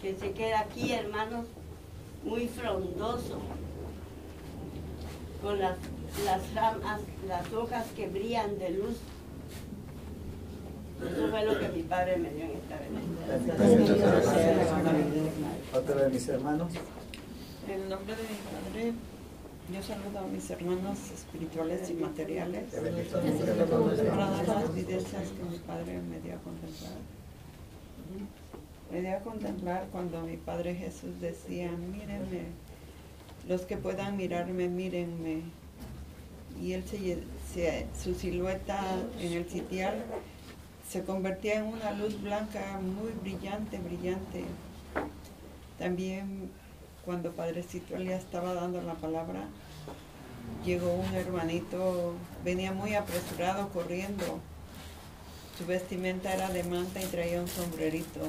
que 0.00 0.16
se 0.16 0.32
queda 0.32 0.58
aquí, 0.58 0.92
hermanos, 0.92 1.46
muy 2.24 2.48
frondoso, 2.48 3.38
con 5.40 5.60
las, 5.60 5.78
las 6.24 6.52
ramas, 6.52 7.00
las 7.28 7.52
hojas 7.52 7.86
que 7.94 8.08
brillan 8.08 8.58
de 8.58 8.70
luz. 8.70 8.96
Eso 11.10 11.28
fue 11.30 11.44
lo 11.44 11.58
que 11.58 11.68
mi 11.68 11.82
padre 11.82 12.16
me 12.16 12.30
dio 12.30 12.44
en 12.44 12.50
esta 12.52 12.78
bendición. 12.78 14.12
Otro 15.74 15.94
de 15.96 16.08
mis 16.10 16.28
hermanos. 16.28 16.72
En 17.68 17.80
el 17.82 17.88
nombre 17.88 18.14
de 18.16 18.22
mi 18.22 18.38
padre, 18.50 18.92
yo 19.72 19.82
saludo 19.82 20.18
a 20.18 20.26
mis 20.26 20.50
hermanos 20.50 20.98
espirituales 21.14 21.88
y 21.90 21.94
materiales 21.94 22.72
dar 22.72 22.82
las 24.46 24.64
evidencias 24.70 25.22
que 25.28 25.44
mi 25.50 25.58
padre 25.58 25.98
me 26.00 26.20
dio 26.20 26.34
a 26.34 26.38
contemplar. 26.38 26.92
Me 28.90 29.00
dio 29.00 29.16
a 29.16 29.20
contemplar 29.20 29.86
cuando 29.90 30.20
mi 30.22 30.36
padre 30.36 30.74
Jesús 30.74 31.18
decía, 31.20 31.70
mírenme, 31.70 32.42
los 33.48 33.62
que 33.62 33.76
puedan 33.76 34.16
mirarme, 34.16 34.68
mírenme. 34.68 35.42
Y 36.60 36.74
él 36.74 36.84
se, 36.86 37.18
se- 37.54 37.86
su 37.98 38.14
silueta 38.14 38.78
en 39.20 39.32
el 39.32 39.48
sitial 39.48 39.94
se 40.92 41.04
convertía 41.04 41.54
en 41.54 41.64
una 41.64 41.92
luz 41.92 42.20
blanca 42.20 42.78
muy 42.78 43.12
brillante, 43.22 43.78
brillante. 43.78 44.44
También 45.78 46.50
cuando 47.06 47.32
Padrecito 47.32 47.96
Elías 47.96 48.22
estaba 48.22 48.52
dando 48.52 48.82
la 48.82 48.92
palabra, 48.92 49.46
llegó 50.66 50.92
un 50.92 51.14
hermanito, 51.14 52.12
venía 52.44 52.72
muy 52.72 52.94
apresurado 52.94 53.70
corriendo. 53.70 54.38
Su 55.56 55.64
vestimenta 55.64 56.34
era 56.34 56.50
de 56.50 56.62
manta 56.62 57.02
y 57.02 57.06
traía 57.06 57.40
un 57.40 57.48
sombrerito. 57.48 58.20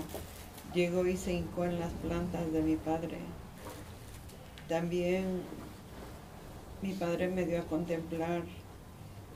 Llegó 0.73 1.05
y 1.05 1.17
se 1.17 1.33
hincó 1.33 1.65
en 1.65 1.81
las 1.81 1.91
plantas 1.91 2.49
de 2.53 2.61
mi 2.61 2.77
padre. 2.77 3.17
También 4.69 5.41
mi 6.81 6.93
padre 6.93 7.27
me 7.27 7.45
dio 7.45 7.59
a 7.59 7.65
contemplar 7.65 8.43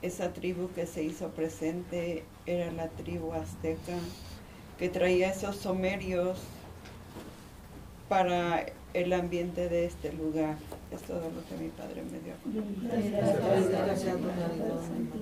esa 0.00 0.32
tribu 0.32 0.70
que 0.74 0.86
se 0.86 1.02
hizo 1.02 1.28
presente, 1.28 2.24
era 2.48 2.72
la 2.72 2.88
tribu 2.88 3.32
azteca, 3.34 3.98
que 4.78 4.88
traía 4.88 5.30
esos 5.30 5.56
somerios 5.56 6.38
para 8.08 8.64
el 8.94 9.12
ambiente 9.12 9.68
de 9.68 9.84
este 9.84 10.12
lugar. 10.14 10.56
Es 10.90 11.02
todo 11.02 11.20
lo 11.20 11.44
que 11.46 11.62
mi 11.62 11.68
padre 11.68 12.02
me 12.04 12.18
dio 12.20 12.34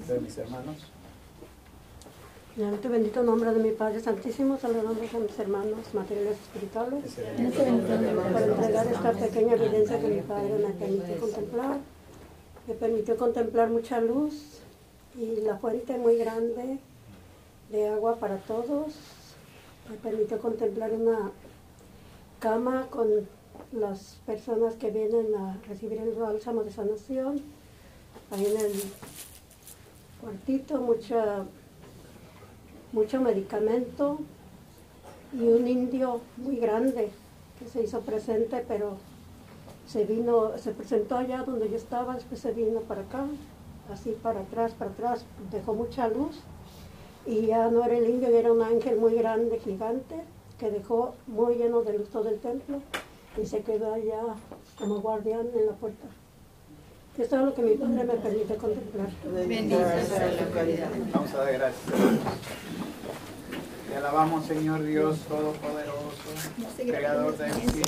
de 0.07 0.21
mis 0.21 0.39
hermanos. 0.39 0.77
En 2.57 2.63
el 2.73 2.79
bendito 2.79 3.23
nombre 3.23 3.53
de 3.53 3.61
mi 3.61 3.73
Padre 3.73 4.01
Santísimo, 4.01 4.57
saludamos 4.57 4.97
a 5.13 5.19
mis 5.19 5.39
hermanos 5.39 5.93
materiales 5.93 6.39
espirituales 6.41 7.05
para 7.55 8.47
entregar 8.47 8.87
esta 8.87 9.13
pequeña 9.13 9.55
evidencia 9.57 10.01
que 10.01 10.09
mi 10.09 10.21
Padre 10.23 10.55
me 10.67 10.73
permitió 10.73 11.21
contemplar. 11.21 11.79
Me 12.67 12.75
permitió 12.75 13.17
contemplar 13.19 13.69
mucha 13.69 14.01
luz 14.01 14.61
y 15.19 15.43
la 15.43 15.59
fuente 15.59 15.99
muy 15.99 16.17
grande 16.17 16.79
de 17.71 17.89
agua 17.89 18.17
para 18.17 18.39
todos. 18.39 18.95
Me 19.89 19.97
permitió 19.97 20.39
contemplar 20.39 20.93
una 20.93 21.31
cama 22.39 22.87
con 22.91 23.09
las 23.73 24.19
personas 24.27 24.75
que 24.75 24.91
vienen 24.91 25.35
a 25.35 25.59
recibir 25.69 25.99
el 25.99 26.13
bálsamo 26.15 26.63
de 26.65 26.73
sanación. 26.73 27.41
Ahí 28.31 28.47
en 28.47 28.57
el 28.57 28.73
cuartito 30.21 30.81
mucha 30.81 31.45
mucho 32.93 33.21
medicamento 33.21 34.19
y 35.33 35.43
un 35.43 35.69
indio 35.69 36.21
muy 36.37 36.57
grande 36.57 37.11
que 37.59 37.69
se 37.69 37.83
hizo 37.83 38.01
presente, 38.01 38.65
pero 38.67 38.97
se 39.87 40.05
vino, 40.05 40.57
se 40.57 40.73
presentó 40.73 41.17
allá 41.17 41.43
donde 41.43 41.69
yo 41.69 41.77
estaba, 41.77 42.15
después 42.15 42.41
se 42.41 42.53
vino 42.53 42.81
para 42.81 43.03
acá, 43.03 43.27
así 43.93 44.17
para 44.23 44.41
atrás, 44.41 44.73
para 44.73 44.91
atrás, 44.91 45.25
dejó 45.51 45.75
mucha 45.75 46.09
luz 46.09 46.41
y 47.27 47.47
ya 47.47 47.69
no 47.71 47.85
era 47.85 47.97
el 47.97 48.09
indio, 48.09 48.29
era 48.29 48.53
un 48.53 48.63
ángel 48.63 48.99
muy 48.99 49.15
grande, 49.15 49.59
gigante, 49.59 50.17
que 50.59 50.71
dejó 50.71 51.15
muy 51.27 51.57
lleno 51.57 51.83
de 51.83 51.99
luz 51.99 52.09
todo 52.09 52.29
el 52.29 52.39
templo 52.39 52.81
y 53.41 53.47
se 53.47 53.61
quedó 53.61 53.93
allá 53.93 54.23
como 54.79 55.01
guardián 55.01 55.49
en 55.55 55.67
la 55.67 55.73
puerta. 55.73 56.07
Esto 57.19 57.37
es 57.37 57.43
lo 57.43 57.55
que 57.55 57.63
mi 57.63 57.75
padre 57.75 58.05
me 58.05 58.15
permite 58.15 58.57
contemplar. 58.57 59.09
Vamos 61.13 61.35
a 61.35 61.39
dar 61.39 61.53
gracias. 61.53 61.83
Te 63.89 63.97
alabamos, 63.97 64.45
Señor 64.45 64.83
Dios 64.83 65.19
Todopoderoso, 65.21 65.97
Creador 66.77 67.35
cielo. 67.37 67.55